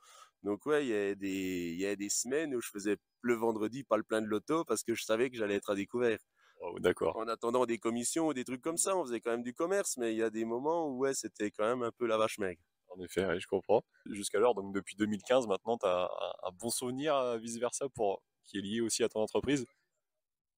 Donc 0.44 0.64
ouais, 0.66 0.86
il 0.86 0.90
y 0.90 0.94
a 0.94 1.14
des, 1.16 1.74
y 1.76 1.86
a 1.86 1.96
des 1.96 2.08
semaines 2.08 2.54
où 2.54 2.60
je 2.60 2.70
faisais 2.70 2.96
le 3.22 3.34
vendredi 3.34 3.82
pas 3.82 3.96
le 3.96 4.04
plein 4.04 4.22
de 4.22 4.26
loto 4.28 4.64
parce 4.64 4.84
que 4.84 4.94
je 4.94 5.02
savais 5.02 5.30
que 5.30 5.36
j'allais 5.36 5.56
être 5.56 5.70
à 5.70 5.74
découvert. 5.74 6.18
Oh, 6.60 6.78
D'accord. 6.78 7.16
En 7.16 7.26
attendant 7.28 7.66
des 7.66 7.78
commissions 7.78 8.28
ou 8.28 8.34
des 8.34 8.44
trucs 8.44 8.62
comme 8.62 8.76
ça, 8.78 8.96
on 8.96 9.04
faisait 9.04 9.20
quand 9.20 9.32
même 9.32 9.42
du 9.42 9.54
commerce, 9.54 9.96
mais 9.96 10.12
il 10.14 10.18
y 10.18 10.22
a 10.22 10.30
des 10.30 10.44
moments 10.44 10.88
où 10.88 10.98
ouais, 10.98 11.14
c'était 11.14 11.50
quand 11.50 11.66
même 11.66 11.82
un 11.82 11.92
peu 11.92 12.06
la 12.06 12.16
vache 12.16 12.38
maigre. 12.38 12.62
En 12.90 13.00
effet, 13.02 13.24
oui, 13.26 13.40
je 13.40 13.46
comprends. 13.46 13.84
Jusqu'alors, 14.06 14.54
donc 14.54 14.74
depuis 14.74 14.96
2015, 14.96 15.46
maintenant, 15.46 15.78
tu 15.78 15.86
as 15.86 16.04
un, 16.04 16.48
un, 16.48 16.52
bon 16.52 16.70
souvenir 16.70 17.14
euh, 17.14 17.38
vice-versa 17.38 17.88
pour 17.90 18.22
qui 18.44 18.58
est 18.58 18.62
lié 18.62 18.80
aussi 18.80 19.04
à 19.04 19.08
ton 19.08 19.20
entreprise? 19.20 19.66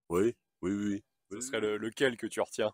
Oui, 0.09 0.35
oui, 0.62 0.73
oui. 0.73 1.05
Ce 1.33 1.40
serait 1.40 1.61
le, 1.61 1.77
lequel 1.77 2.16
que 2.16 2.27
tu 2.27 2.40
retiens? 2.40 2.73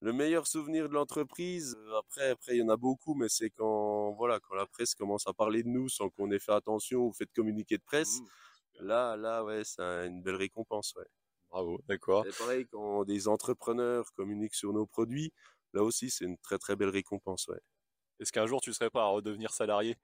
Le 0.00 0.12
meilleur 0.12 0.46
souvenir 0.46 0.88
de 0.88 0.94
l'entreprise, 0.94 1.76
euh, 1.78 1.98
après, 1.98 2.30
après, 2.30 2.56
il 2.56 2.58
y 2.58 2.62
en 2.62 2.68
a 2.68 2.76
beaucoup, 2.76 3.14
mais 3.14 3.28
c'est 3.28 3.50
quand, 3.50 4.12
voilà, 4.12 4.40
quand 4.40 4.54
la 4.54 4.66
presse 4.66 4.94
commence 4.94 5.26
à 5.26 5.32
parler 5.32 5.62
de 5.62 5.68
nous 5.68 5.88
sans 5.88 6.10
qu'on 6.10 6.30
ait 6.30 6.38
fait 6.38 6.52
attention 6.52 7.00
ou 7.00 7.12
fait 7.12 7.24
de 7.24 7.32
communiqué 7.34 7.78
de 7.78 7.82
presse. 7.82 8.20
Mmh. 8.20 8.84
Là, 8.86 9.16
là, 9.16 9.42
ouais, 9.42 9.62
c'est 9.64 9.82
un- 9.82 10.06
une 10.06 10.22
belle 10.22 10.36
récompense, 10.36 10.94
ouais. 10.96 11.06
Bravo, 11.50 11.80
d'accord. 11.88 12.24
C'est 12.26 12.36
pareil 12.38 12.66
quand 12.70 13.04
des 13.04 13.28
entrepreneurs 13.28 14.12
communiquent 14.16 14.54
sur 14.54 14.72
nos 14.72 14.86
produits. 14.86 15.32
Là 15.72 15.82
aussi, 15.82 16.10
c'est 16.10 16.24
une 16.24 16.36
très 16.38 16.58
très 16.58 16.76
belle 16.76 16.90
récompense, 16.90 17.48
ouais. 17.48 17.60
Est-ce 18.20 18.30
qu'un 18.32 18.46
jour 18.46 18.60
tu 18.60 18.72
serais 18.74 18.90
pas 18.90 19.04
à 19.04 19.06
redevenir 19.08 19.52
salarié? 19.54 19.96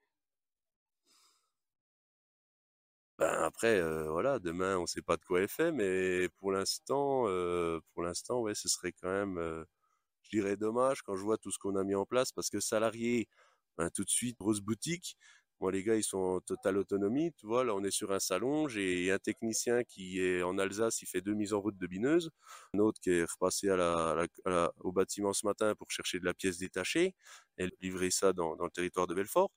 Ben 3.18 3.29
après, 3.44 3.79
euh, 3.81 4.11
voilà, 4.11 4.38
demain, 4.38 4.79
on 4.79 4.87
sait 4.87 5.03
pas 5.03 5.16
de 5.16 5.25
quoi 5.25 5.42
est 5.42 5.48
fait, 5.48 5.70
mais 5.70 6.29
pour 6.38 6.51
l'instant, 6.53 7.25
euh, 7.29 7.79
pour 7.94 8.03
l'instant, 8.03 8.40
ouais, 8.40 8.55
ce 8.55 8.68
serait 8.68 8.92
quand 8.92 9.09
même, 9.09 9.38
euh, 9.38 9.64
je 10.22 10.31
dirais, 10.31 10.57
dommage 10.57 11.03
quand 11.03 11.16
je 11.16 11.22
vois 11.22 11.38
tout 11.38 11.51
ce 11.53 11.59
qu'on 11.59 11.77
a 11.77 11.85
mis 11.85 11.94
en 11.96 12.07
place, 12.07 12.33
parce 12.33 12.51
que 12.51 12.61
salarié, 12.61 13.29
ben, 13.79 13.90
tout 13.90 14.05
de 14.05 14.11
suite, 14.11 14.38
grosse 14.38 14.61
boutique. 14.61 15.16
Les 15.70 15.83
gars, 15.83 15.96
ils 15.96 16.03
sont 16.05 16.18
en 16.18 16.40
totale 16.40 16.79
autonomie. 16.79 17.33
Tu 17.37 17.46
vois, 17.46 17.64
là, 17.64 17.75
on 17.75 17.85
est 17.85 17.90
sur 17.90 18.12
un 18.12 18.18
salon. 18.18 18.68
J'ai 18.68 19.11
un 19.12 19.18
technicien 19.18 19.85
qui 19.85 20.20
est 20.20 20.42
en 20.42 20.59
Alsace, 20.59 21.03
il 21.03 21.07
fait 21.07 21.20
deux 21.20 21.35
mises 21.35 21.53
en 21.53 21.61
route 21.61 21.77
de 21.79 21.87
bineuses. 21.87 22.31
Un 22.75 22.81
autre 22.81 23.01
qui 23.01 23.11
est 23.11 23.25
repassé 23.25 23.70
au 24.81 24.92
bâtiment 24.92 25.33
ce 25.33 25.46
matin 25.46 25.75
pour 25.75 25.90
chercher 25.90 26.18
de 26.18 26.25
la 26.25 26.35
pièce 26.35 26.59
détachée 26.59 27.14
et 27.59 27.68
livrer 27.81 28.11
ça 28.11 28.33
dans, 28.33 28.57
dans 28.57 28.64
le 28.64 28.70
territoire 28.70 29.07
de 29.07 29.14
Belfort. 29.14 29.51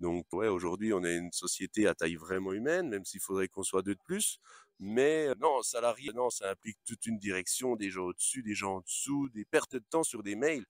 Donc, 0.00 0.26
ouais, 0.32 0.48
aujourd'hui, 0.48 0.92
on 0.92 1.04
est 1.04 1.16
une 1.16 1.32
société 1.32 1.86
à 1.86 1.94
taille 1.94 2.16
vraiment 2.16 2.52
humaine, 2.52 2.88
même 2.88 3.04
s'il 3.04 3.20
faudrait 3.20 3.48
qu'on 3.48 3.62
soit 3.62 3.82
deux 3.82 3.94
de 3.94 4.00
plus. 4.04 4.38
Mais 4.80 5.28
euh, 5.28 5.34
non, 5.40 5.62
salarié, 5.62 6.10
non, 6.12 6.28
ça 6.30 6.50
implique 6.50 6.78
toute 6.84 7.06
une 7.06 7.18
direction, 7.18 7.76
des 7.76 7.90
gens 7.90 8.06
au-dessus, 8.06 8.42
des 8.42 8.54
gens 8.54 8.76
en 8.76 8.80
dessous, 8.80 9.28
des 9.30 9.44
pertes 9.44 9.74
de 9.74 9.84
temps 9.90 10.02
sur 10.02 10.22
des 10.24 10.34
mails. 10.34 10.66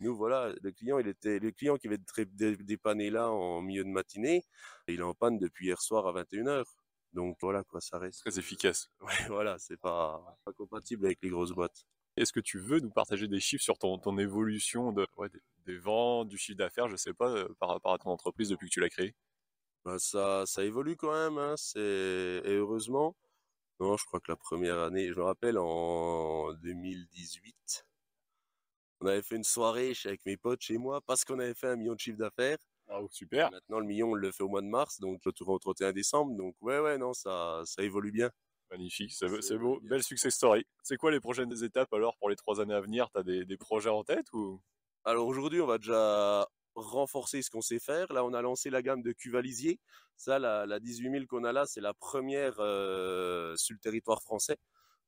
Nous, 0.00 0.16
voilà, 0.16 0.52
le 0.62 0.72
client, 0.72 0.98
il 0.98 1.08
était, 1.08 1.38
le 1.38 1.50
client 1.52 1.76
qui 1.76 1.86
avait 1.88 1.96
être 1.96 2.20
dé- 2.34 2.56
dépanné 2.56 3.10
là 3.10 3.30
en 3.30 3.60
milieu 3.62 3.84
de 3.84 3.88
matinée, 3.90 4.44
il 4.88 5.00
est 5.00 5.02
en 5.02 5.14
panne 5.14 5.38
depuis 5.38 5.66
hier 5.66 5.80
soir 5.80 6.06
à 6.06 6.12
21h. 6.12 6.64
Donc 7.12 7.36
voilà, 7.40 7.64
quoi, 7.64 7.80
ça 7.80 7.98
reste. 7.98 8.20
Très 8.20 8.38
efficace. 8.38 8.90
Ouais, 9.00 9.26
voilà, 9.28 9.58
c'est 9.58 9.76
pas, 9.76 10.38
pas 10.44 10.52
compatible 10.52 11.06
avec 11.06 11.18
les 11.22 11.28
grosses 11.30 11.52
boîtes. 11.52 11.84
Est-ce 12.16 12.32
que 12.32 12.40
tu 12.40 12.58
veux 12.58 12.80
nous 12.80 12.90
partager 12.90 13.28
des 13.28 13.40
chiffres 13.40 13.62
sur 13.62 13.78
ton, 13.78 13.98
ton 13.98 14.18
évolution 14.18 14.92
de, 14.92 15.06
ouais, 15.16 15.28
des, 15.28 15.40
des 15.66 15.78
ventes, 15.78 16.28
du 16.28 16.38
chiffre 16.38 16.58
d'affaires, 16.58 16.88
je 16.88 16.96
sais 16.96 17.12
pas, 17.14 17.28
euh, 17.30 17.48
par 17.58 17.68
rapport 17.70 17.92
à 17.94 17.98
ton 17.98 18.10
entreprise 18.10 18.48
depuis 18.48 18.68
que 18.68 18.74
tu 18.74 18.80
l'as 18.80 18.88
créée? 18.90 19.14
Bah, 19.84 19.98
ça, 19.98 20.44
ça 20.46 20.64
évolue 20.64 20.96
quand 20.96 21.12
même, 21.12 21.38
hein, 21.38 21.54
c'est, 21.56 21.80
et 22.44 22.56
heureusement. 22.56 23.16
Non, 23.80 23.96
je 23.96 24.04
crois 24.06 24.20
que 24.20 24.30
la 24.32 24.36
première 24.36 24.78
année, 24.80 25.08
je 25.12 25.14
me 25.18 25.24
rappelle 25.24 25.58
en 25.58 26.52
2018, 26.54 27.86
on 29.00 29.06
avait 29.06 29.22
fait 29.22 29.36
une 29.36 29.44
soirée 29.44 29.94
chez- 29.94 30.08
avec 30.10 30.24
mes 30.26 30.36
potes 30.36 30.62
chez 30.62 30.78
moi 30.78 31.00
parce 31.06 31.24
qu'on 31.24 31.38
avait 31.38 31.54
fait 31.54 31.68
un 31.68 31.76
million 31.76 31.94
de 31.94 32.00
chiffre 32.00 32.18
d'affaires. 32.18 32.58
Bravo, 32.86 33.08
super. 33.10 33.50
Maintenant, 33.50 33.78
le 33.80 33.86
million, 33.86 34.10
on 34.10 34.14
le 34.14 34.32
fait 34.32 34.42
au 34.42 34.48
mois 34.48 34.62
de 34.62 34.66
mars, 34.66 35.00
donc 35.00 35.20
le 35.24 35.32
tour 35.32 35.48
au 35.48 35.58
31 35.58 35.92
décembre. 35.92 36.36
Donc, 36.36 36.54
ouais, 36.60 36.78
ouais, 36.80 36.98
non, 36.98 37.12
ça, 37.14 37.62
ça 37.64 37.82
évolue 37.82 38.10
bien. 38.12 38.30
Magnifique, 38.70 39.12
c'est 39.12 39.28
beau, 39.58 39.80
bien. 39.80 39.90
belle 39.90 40.02
success 40.02 40.34
story. 40.34 40.64
C'est 40.82 40.96
quoi 40.96 41.10
les 41.10 41.20
prochaines 41.20 41.52
étapes 41.64 41.92
alors 41.92 42.16
pour 42.18 42.30
les 42.30 42.36
trois 42.36 42.60
années 42.60 42.74
à 42.74 42.80
venir? 42.80 43.08
T'as 43.12 43.22
des, 43.22 43.44
des 43.44 43.56
projets 43.56 43.90
en 43.90 44.04
tête 44.04 44.26
ou? 44.32 44.60
Alors 45.04 45.26
aujourd'hui, 45.26 45.60
on 45.60 45.66
va 45.66 45.78
déjà 45.78 46.46
renforcer 46.74 47.42
ce 47.42 47.50
qu'on 47.50 47.60
sait 47.62 47.80
faire. 47.80 48.12
Là, 48.12 48.24
on 48.24 48.32
a 48.32 48.42
lancé 48.42 48.70
la 48.70 48.82
gamme 48.82 49.02
de 49.02 49.12
cuvalisier. 49.12 49.80
Ça, 50.16 50.38
la, 50.38 50.66
la 50.66 50.78
18 50.78 51.10
000 51.10 51.26
qu'on 51.26 51.44
a 51.44 51.52
là, 51.52 51.66
c'est 51.66 51.80
la 51.80 51.94
première 51.94 52.56
euh, 52.60 53.56
sur 53.56 53.74
le 53.74 53.80
territoire 53.80 54.22
français. 54.22 54.56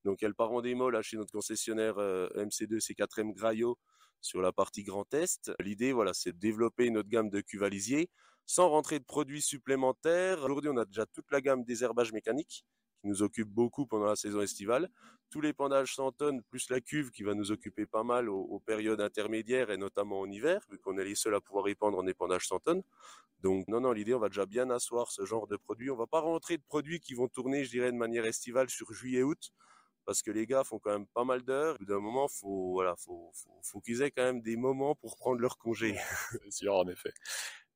Donc, 0.04 0.22
elle 0.22 0.34
part 0.34 0.52
en 0.52 0.60
démo 0.60 0.90
là 0.90 1.02
chez 1.02 1.16
notre 1.16 1.32
concessionnaire 1.32 1.98
euh, 1.98 2.28
MC2 2.36 2.78
C4M 2.78 3.32
Graillot 3.32 3.78
sur 4.20 4.40
la 4.40 4.52
partie 4.52 4.82
Grand 4.82 5.12
Est. 5.14 5.52
L'idée, 5.60 5.92
voilà, 5.92 6.14
c'est 6.14 6.32
de 6.32 6.38
développer 6.38 6.90
notre 6.90 7.08
gamme 7.08 7.30
de 7.30 7.40
cuvalisier 7.40 8.10
sans 8.46 8.68
rentrer 8.68 8.98
de 8.98 9.04
produits 9.04 9.42
supplémentaires. 9.42 10.42
Aujourd'hui, 10.42 10.70
on 10.70 10.76
a 10.76 10.84
déjà 10.84 11.06
toute 11.06 11.30
la 11.30 11.40
gamme 11.40 11.64
des 11.64 11.84
herbages 11.84 12.12
mécaniques 12.12 12.64
qui 13.00 13.08
nous 13.08 13.22
occupe 13.22 13.48
beaucoup 13.48 13.86
pendant 13.86 14.06
la 14.06 14.16
saison 14.16 14.40
estivale 14.40 14.88
tous 15.32 15.40
les 15.40 15.54
pendages 15.54 15.94
100 15.94 16.12
tonnes, 16.12 16.42
plus 16.42 16.68
la 16.68 16.82
cuve 16.82 17.10
qui 17.10 17.22
va 17.22 17.32
nous 17.32 17.52
occuper 17.52 17.86
pas 17.86 18.04
mal 18.04 18.28
aux, 18.28 18.42
aux 18.42 18.60
périodes 18.60 19.00
intermédiaires 19.00 19.70
et 19.70 19.78
notamment 19.78 20.20
en 20.20 20.30
hiver, 20.30 20.60
vu 20.70 20.78
qu'on 20.78 20.98
est 20.98 21.04
les 21.04 21.14
seuls 21.14 21.34
à 21.34 21.40
pouvoir 21.40 21.68
épandre 21.68 21.98
en 21.98 22.06
épandage 22.06 22.46
100 22.46 22.60
tonnes. 22.60 22.82
Donc 23.40 23.66
non, 23.66 23.80
non, 23.80 23.92
l'idée, 23.92 24.12
on 24.12 24.18
va 24.18 24.28
déjà 24.28 24.44
bien 24.44 24.68
asseoir 24.68 25.10
ce 25.10 25.24
genre 25.24 25.46
de 25.48 25.56
produits. 25.56 25.90
On 25.90 25.96
va 25.96 26.06
pas 26.06 26.20
rentrer 26.20 26.58
de 26.58 26.62
produits 26.62 27.00
qui 27.00 27.14
vont 27.14 27.28
tourner, 27.28 27.64
je 27.64 27.70
dirais, 27.70 27.90
de 27.90 27.96
manière 27.96 28.26
estivale 28.26 28.68
sur 28.68 28.92
juillet-août, 28.92 29.52
parce 30.04 30.22
que 30.22 30.30
les 30.30 30.46
gars 30.46 30.64
font 30.64 30.78
quand 30.78 30.90
même 30.90 31.06
pas 31.06 31.24
mal 31.24 31.42
d'heures. 31.42 31.74
Au 31.76 31.78
bout 31.78 31.84
d'un 31.86 32.00
moment, 32.00 32.28
faut, 32.28 32.72
voilà, 32.72 32.94
faut, 32.96 33.30
faut, 33.34 33.60
faut 33.62 33.80
qu'ils 33.80 34.02
aient 34.02 34.10
quand 34.10 34.24
même 34.24 34.42
des 34.42 34.56
moments 34.56 34.94
pour 34.94 35.16
prendre 35.16 35.40
leur 35.40 35.58
congé. 35.58 35.96
C'est 36.42 36.50
sûr, 36.50 36.74
en 36.74 36.88
effet. 36.88 37.12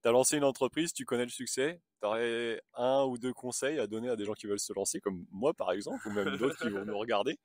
Tu 0.02 0.08
as 0.08 0.12
lancé 0.12 0.36
une 0.36 0.44
entreprise, 0.44 0.92
tu 0.92 1.04
connais 1.04 1.24
le 1.24 1.30
succès. 1.30 1.80
Tu 2.00 2.06
aurais 2.06 2.62
un 2.74 3.04
ou 3.04 3.18
deux 3.18 3.32
conseils 3.32 3.78
à 3.78 3.86
donner 3.86 4.08
à 4.08 4.16
des 4.16 4.24
gens 4.24 4.34
qui 4.34 4.46
veulent 4.46 4.60
se 4.60 4.72
lancer, 4.72 5.00
comme 5.00 5.26
moi 5.30 5.54
par 5.54 5.72
exemple, 5.72 6.06
ou 6.06 6.12
même 6.12 6.36
d'autres 6.36 6.58
qui 6.58 6.68
vont 6.68 6.84
nous 6.84 6.98
regarder? 6.98 7.38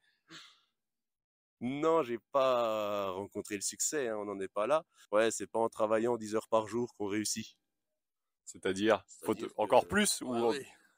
Non, 1.63 2.01
j'ai 2.01 2.17
pas 2.31 3.11
rencontré 3.11 3.55
le 3.55 3.61
succès, 3.61 4.07
hein, 4.07 4.17
on 4.17 4.25
n'en 4.25 4.39
est 4.39 4.47
pas 4.47 4.65
là. 4.65 4.83
Ouais, 5.11 5.29
c'est 5.29 5.45
pas 5.45 5.59
en 5.59 5.69
travaillant 5.69 6.17
10 6.17 6.35
heures 6.35 6.47
par 6.47 6.67
jour 6.67 6.95
qu'on 6.95 7.05
réussit. 7.05 7.55
C'est-à-dire, 8.45 9.03
faut 9.23 9.35
encore 9.57 9.87
plus 9.87 10.21
ou. 10.21 10.33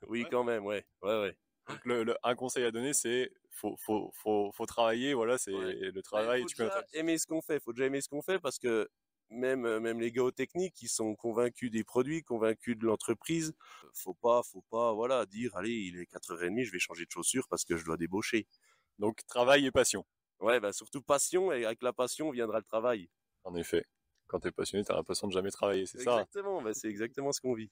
Oui, 0.07 0.23
Ouais. 0.23 0.29
quand 0.29 0.43
même, 0.43 0.65
ouais. 0.65 0.85
Ouais, 1.01 1.19
ouais. 1.21 1.37
Donc, 1.69 1.80
le, 1.86 2.04
le- 2.04 2.15
un 2.23 2.36
conseil 2.36 2.63
à 2.65 2.71
donner, 2.71 2.93
c'est 2.93 3.32
faut, 3.49 3.76
faut, 3.78 4.12
faut, 4.13 4.52
faut 4.52 4.65
travailler. 4.65 5.13
Voilà, 5.13 5.38
c'est 5.38 5.52
Ouais. 5.54 5.73
le 5.76 5.91
Ouais, 5.93 6.02
travail. 6.02 6.41
faut 6.41 6.47
tu 6.47 6.56
connais 6.56 6.69
déjà 6.69 6.84
aimer 6.93 7.17
ce 7.17 7.26
qu'on 7.28 7.41
fait. 7.41 7.60
Faut 7.62 7.73
déjà 7.73 7.86
aimer 7.86 8.02
ce 8.02 8.10
qu'on 8.10 8.21
fait 8.21 8.39
parce 8.39 8.60
que 8.60 8.88
même, 9.30 9.65
euh, 9.65 9.80
même 9.80 9.99
les 9.99 10.12
gars 10.12 10.23
au 10.23 10.32
technique, 10.32 10.82
ils 10.82 10.89
sont 10.89 11.15
convaincus 11.15 11.71
des 11.71 11.84
produits, 11.84 12.21
convaincus 12.23 12.78
de 12.78 12.86
l'entreprise. 12.86 13.54
Faut 13.93 14.13
pas, 14.13 14.41
faut 14.43 14.63
pas, 14.69 14.93
voilà, 14.93 15.26
dire, 15.26 15.56
allez, 15.56 15.71
il 15.71 15.97
est 15.99 16.06
4h30, 16.06 16.63
je 16.65 16.71
vais 16.71 16.80
changer 16.80 17.06
de 17.06 17.12
chaussures 17.12 17.47
parce 17.49 17.63
que 17.63 17.78
je 17.78 17.86
dois 17.86 17.97
débaucher. 17.97 18.47
Donc 18.99 19.26
travail 19.26 19.65
et 19.65 19.71
passion. 19.71 20.06
Ouais, 20.39 20.60
bah, 20.60 20.73
surtout 20.73 21.02
passion 21.02 21.52
et 21.52 21.65
avec 21.65 21.82
la 21.82 21.93
passion 21.93 22.30
viendra 22.32 22.60
le 22.60 22.65
travail. 22.65 23.10
En 23.45 23.56
effet, 23.56 23.86
quand 24.28 24.39
tu 24.41 24.49
es 24.49 24.52
passionné, 24.52 24.84
tu 24.84 24.91
as 24.91 24.95
l'impression 24.95 25.28
de 25.28 25.34
jamais 25.34 25.52
travailler. 25.52 25.86
C'est 25.86 25.99
ça. 25.99 26.12
hein. 26.12 26.19
Exactement, 26.19 26.62
bah, 26.62 26.73
c'est 26.73 26.89
exactement 26.89 27.32
ce 27.32 27.41
qu'on 27.41 27.54
vit. 27.54 27.71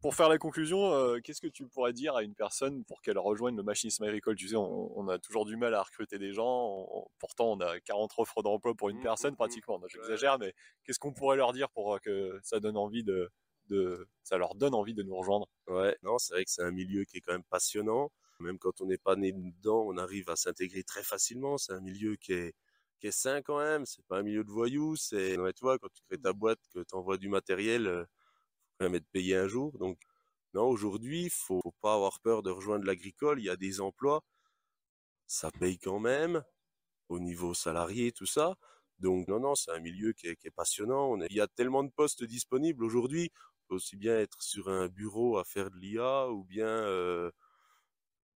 Pour 0.00 0.14
faire 0.14 0.30
la 0.30 0.38
conclusion, 0.38 0.92
euh, 0.94 1.20
qu'est-ce 1.20 1.42
que 1.42 1.46
tu 1.46 1.66
pourrais 1.66 1.92
dire 1.92 2.16
à 2.16 2.22
une 2.22 2.34
personne 2.34 2.84
pour 2.84 3.02
qu'elle 3.02 3.18
rejoigne 3.18 3.54
le 3.56 3.62
machinisme 3.62 4.02
agricole? 4.04 4.34
Tu 4.36 4.48
sais, 4.48 4.56
on, 4.56 4.98
on 4.98 5.08
a 5.08 5.18
toujours 5.18 5.44
du 5.44 5.56
mal 5.56 5.74
à 5.74 5.82
recruter 5.82 6.18
des 6.18 6.32
gens. 6.32 6.86
on- 6.90 7.06
pourtant, 7.18 7.52
on 7.52 7.60
a 7.60 7.80
40 7.80 8.12
offres 8.16 8.42
d'emploi 8.42 8.74
pour 8.74 8.88
une 8.88 8.98
Mhm, 8.98 9.00
personne 9.00 9.36
mhm. 9.44 9.60
pratiquement. 9.68 9.78
Non, 9.78 9.88
J'exagère, 9.88 10.38
mais 10.38 10.54
qu'est-ce 10.84 10.98
qu'on 10.98 11.12
pourrait 11.12 11.36
leur 11.36 11.52
dire 11.52 11.68
pour 11.70 11.94
euh, 11.94 11.98
que 11.98 12.40
ça 12.42 12.60
donne 12.60 12.78
envie 12.78 13.04
de, 13.04 13.30
de, 13.68 14.08
ça 14.22 14.38
leur 14.38 14.54
donne 14.54 14.74
envie 14.74 14.94
de 14.94 15.02
nous 15.02 15.16
rejoindre? 15.16 15.46
Ouais, 15.68 15.96
non, 16.02 16.18
c'est 16.18 16.34
vrai 16.34 16.44
que 16.44 16.50
c'est 16.50 16.62
un 16.62 16.70
milieu 16.72 17.04
qui 17.04 17.18
est 17.18 17.20
quand 17.20 17.32
même 17.32 17.44
passionnant. 17.44 18.10
Même 18.40 18.58
quand 18.58 18.80
on 18.80 18.86
n'est 18.86 18.98
pas 18.98 19.16
né 19.16 19.32
dedans, 19.32 19.84
on 19.86 19.96
arrive 19.98 20.28
à 20.30 20.36
s'intégrer 20.36 20.82
très 20.82 21.02
facilement. 21.04 21.58
C'est 21.58 21.72
un 21.72 21.80
milieu 21.80 22.16
qui 22.16 22.32
est, 22.32 22.54
qui 22.98 23.06
est 23.08 23.10
sain 23.12 23.42
quand 23.42 23.58
même. 23.58 23.86
C'est 23.86 24.04
pas 24.06 24.18
un 24.18 24.22
milieu 24.22 24.42
de 24.44 24.50
voyous. 24.50 24.96
C'est, 24.96 25.36
tu 25.36 25.60
vois, 25.62 25.78
quand 25.78 25.88
tu 25.92 26.02
crées 26.02 26.18
ta 26.20 26.32
boîte, 26.32 26.58
que 26.74 26.80
tu 26.80 26.94
envoies 26.94 27.18
du 27.18 27.28
matériel, 27.28 28.06
même 28.80 28.94
être 28.94 29.08
payé 29.12 29.36
un 29.36 29.48
jour. 29.48 29.76
Donc, 29.78 29.98
non, 30.54 30.64
aujourd'hui, 30.64 31.30
faut, 31.30 31.60
faut 31.62 31.74
pas 31.80 31.94
avoir 31.94 32.20
peur 32.20 32.42
de 32.42 32.50
rejoindre 32.50 32.84
l'agricole. 32.86 33.40
Il 33.40 33.44
y 33.46 33.50
a 33.50 33.56
des 33.56 33.80
emplois. 33.80 34.22
Ça 35.26 35.50
paye 35.50 35.78
quand 35.78 36.00
même 36.00 36.42
au 37.08 37.20
niveau 37.20 37.54
salarié, 37.54 38.12
tout 38.12 38.26
ça. 38.26 38.56
Donc, 38.98 39.28
non, 39.28 39.40
non, 39.40 39.54
c'est 39.54 39.70
un 39.70 39.80
milieu 39.80 40.12
qui 40.12 40.26
est, 40.28 40.50
passionnant. 40.54 41.12
On 41.12 41.20
il 41.22 41.36
y 41.36 41.40
a 41.40 41.48
tellement 41.48 41.84
de 41.84 41.90
postes 41.90 42.24
disponibles 42.24 42.84
aujourd'hui 42.84 43.30
peut 43.70 43.76
aussi 43.76 43.96
bien 43.96 44.18
être 44.18 44.42
sur 44.42 44.68
un 44.68 44.88
bureau 44.88 45.38
à 45.38 45.44
faire 45.44 45.70
de 45.70 45.76
l'IA 45.78 46.28
ou 46.30 46.44
bien 46.44 46.66
euh, 46.66 47.30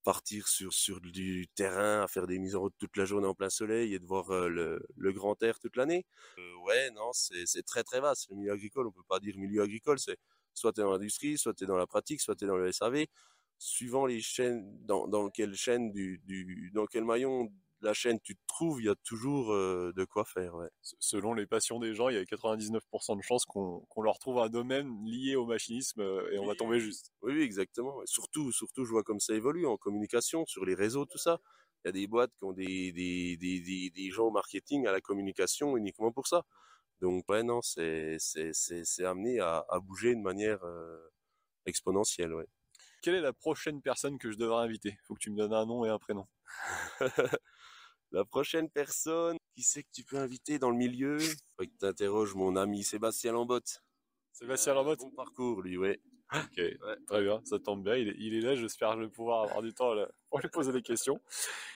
partir 0.04 0.46
sur, 0.48 0.72
sur 0.72 1.00
du 1.00 1.48
terrain 1.56 2.02
à 2.02 2.08
faire 2.08 2.26
des 2.26 2.38
mises 2.38 2.54
en 2.54 2.60
route 2.60 2.74
toute 2.78 2.96
la 2.96 3.04
journée 3.04 3.26
en 3.26 3.34
plein 3.34 3.50
soleil 3.50 3.94
et 3.94 3.98
de 3.98 4.06
voir 4.06 4.30
euh, 4.30 4.48
le, 4.96 5.12
grand 5.12 5.42
air 5.42 5.58
toute 5.58 5.76
l'année. 5.76 6.06
Euh, 6.38 6.54
ouais, 6.66 6.90
non, 6.92 7.12
c'est 7.12 7.46
c'est 7.46 7.64
très 7.64 7.82
très 7.82 8.00
vaste. 8.00 8.28
Le 8.30 8.36
milieu 8.36 8.52
agricole, 8.52 8.86
on 8.86 8.92
peut 8.92 9.02
pas 9.08 9.18
dire 9.18 9.36
milieu 9.36 9.62
agricole, 9.62 9.98
c'est 9.98 10.18
soit 10.54 10.72
tu 10.72 10.80
es 10.80 10.84
dans 10.84 10.92
l'industrie, 10.92 11.38
soit 11.38 11.54
tu 11.54 11.64
es 11.64 11.66
dans 11.66 11.76
la 11.76 11.86
pratique, 11.86 12.20
soit 12.20 12.34
tu 12.36 12.44
es 12.44 12.48
dans 12.48 12.56
le 12.56 12.72
SAV. 12.72 13.06
Suivant 13.58 14.06
les 14.06 14.20
chaînes, 14.20 14.64
dans, 14.84 15.06
dans 15.08 15.30
quelle 15.30 15.54
chaîne 15.54 15.92
du, 15.92 16.20
du, 16.24 16.70
dans 16.74 16.86
quel 16.86 17.04
maillon 17.04 17.44
de 17.44 17.50
la 17.84 17.94
chaîne 17.94 18.18
tu 18.20 18.34
te 18.34 18.40
trouves, 18.48 18.80
il 18.80 18.86
y 18.86 18.88
a 18.88 18.94
toujours 19.04 19.52
euh, 19.52 19.92
de 19.96 20.04
quoi 20.04 20.24
faire. 20.24 20.54
Ouais. 20.54 20.68
Selon 20.98 21.34
les 21.34 21.46
passions 21.46 21.78
des 21.78 21.94
gens, 21.94 22.08
il 22.08 22.16
y 22.16 22.18
a 22.18 22.24
99% 22.24 23.16
de 23.16 23.22
chances 23.22 23.44
qu'on 23.44 24.02
leur 24.02 24.18
trouve 24.18 24.38
un 24.38 24.48
domaine 24.48 25.04
lié 25.04 25.36
au 25.36 25.46
machinisme 25.46 26.00
euh, 26.00 26.32
et 26.32 26.38
on 26.38 26.46
va 26.46 26.54
tomber 26.54 26.80
juste. 26.80 27.12
Oui, 27.22 27.34
oui, 27.34 27.42
exactement. 27.42 28.02
Et 28.02 28.06
surtout, 28.06 28.52
surtout, 28.52 28.84
je 28.84 28.90
vois 28.90 29.02
comme 29.02 29.20
ça 29.20 29.34
évolue 29.34 29.66
en 29.66 29.76
communication, 29.76 30.44
sur 30.46 30.64
les 30.64 30.74
réseaux, 30.74 31.04
tout 31.04 31.18
ça. 31.18 31.38
Il 31.84 31.88
y 31.88 31.90
a 31.90 31.92
des 31.92 32.06
boîtes 32.06 32.32
qui 32.38 32.44
ont 32.44 32.52
des, 32.52 32.92
des, 32.92 33.36
des, 33.36 33.60
des, 33.60 33.90
des 33.90 34.10
gens 34.10 34.24
au 34.26 34.30
marketing, 34.30 34.86
à 34.86 34.92
la 34.92 35.00
communication 35.00 35.76
uniquement 35.76 36.10
pour 36.12 36.26
ça. 36.26 36.44
Donc, 37.04 37.28
ouais, 37.28 37.42
non, 37.42 37.60
c'est, 37.60 38.16
amené 39.00 39.38
à, 39.38 39.62
à 39.68 39.78
bouger 39.78 40.14
de 40.14 40.22
manière 40.22 40.64
euh, 40.64 40.98
exponentielle, 41.66 42.32
ouais. 42.32 42.46
Quelle 43.02 43.16
est 43.16 43.20
la 43.20 43.34
prochaine 43.34 43.82
personne 43.82 44.16
que 44.18 44.30
je 44.30 44.38
devrais 44.38 44.64
inviter? 44.64 44.96
Faut 45.06 45.12
que 45.12 45.18
tu 45.20 45.30
me 45.30 45.36
donnes 45.36 45.52
un 45.52 45.66
nom 45.66 45.84
et 45.84 45.90
un 45.90 45.98
prénom. 45.98 46.26
La 48.10 48.24
prochaine 48.24 48.70
personne, 48.70 49.36
qui 49.54 49.62
c'est 49.62 49.82
que 49.82 49.90
tu 49.92 50.02
peux 50.02 50.16
inviter 50.16 50.58
dans 50.58 50.70
le 50.70 50.78
milieu? 50.78 51.18
Faut 51.18 51.66
que 51.66 51.78
tu 51.78 51.84
interroges 51.84 52.34
mon 52.34 52.56
ami 52.56 52.82
Sébastien 52.82 53.32
Lambotte. 53.32 53.82
Sébastien 54.32 54.72
un 54.72 54.76
Lambotte? 54.76 55.00
Bon 55.00 55.10
parcours, 55.10 55.60
lui, 55.60 55.76
ouais. 55.76 56.00
Ok, 56.32 56.58
très 57.06 57.22
bien, 57.22 57.42
ça 57.44 57.58
tombe 57.58 57.84
bien. 57.84 57.96
Il 57.96 58.08
est, 58.08 58.16
il 58.16 58.34
est 58.34 58.40
là, 58.40 58.54
j'espère 58.54 58.92
que 58.92 59.00
je 59.00 59.02
vais 59.02 59.10
pouvoir 59.10 59.42
avoir 59.42 59.60
du 59.60 59.74
temps 59.74 59.92
là, 59.92 60.08
pour 60.30 60.40
lui 60.40 60.48
poser 60.48 60.72
des 60.72 60.80
questions. 60.80 61.20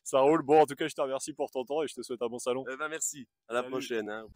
Ça 0.05 0.21
roule. 0.21 0.41
Bon, 0.41 0.59
en 0.63 0.65
tout 0.65 0.75
cas, 0.75 0.89
je 0.89 0.95
te 0.95 1.03
remercie 1.03 1.35
pour 1.35 1.51
ton 1.51 1.67
temps 1.67 1.83
et 1.83 1.87
je 1.87 1.95
te 1.95 2.01
souhaite 2.01 2.23
un 2.23 2.29
bon 2.29 2.39
salon. 2.39 2.65
Eh 2.73 2.77
ben, 2.79 2.89
merci. 2.89 3.29
À 3.47 3.53
la 3.53 3.61
Salut. 3.61 3.73
prochaine. 3.73 4.09
hein. 4.09 4.27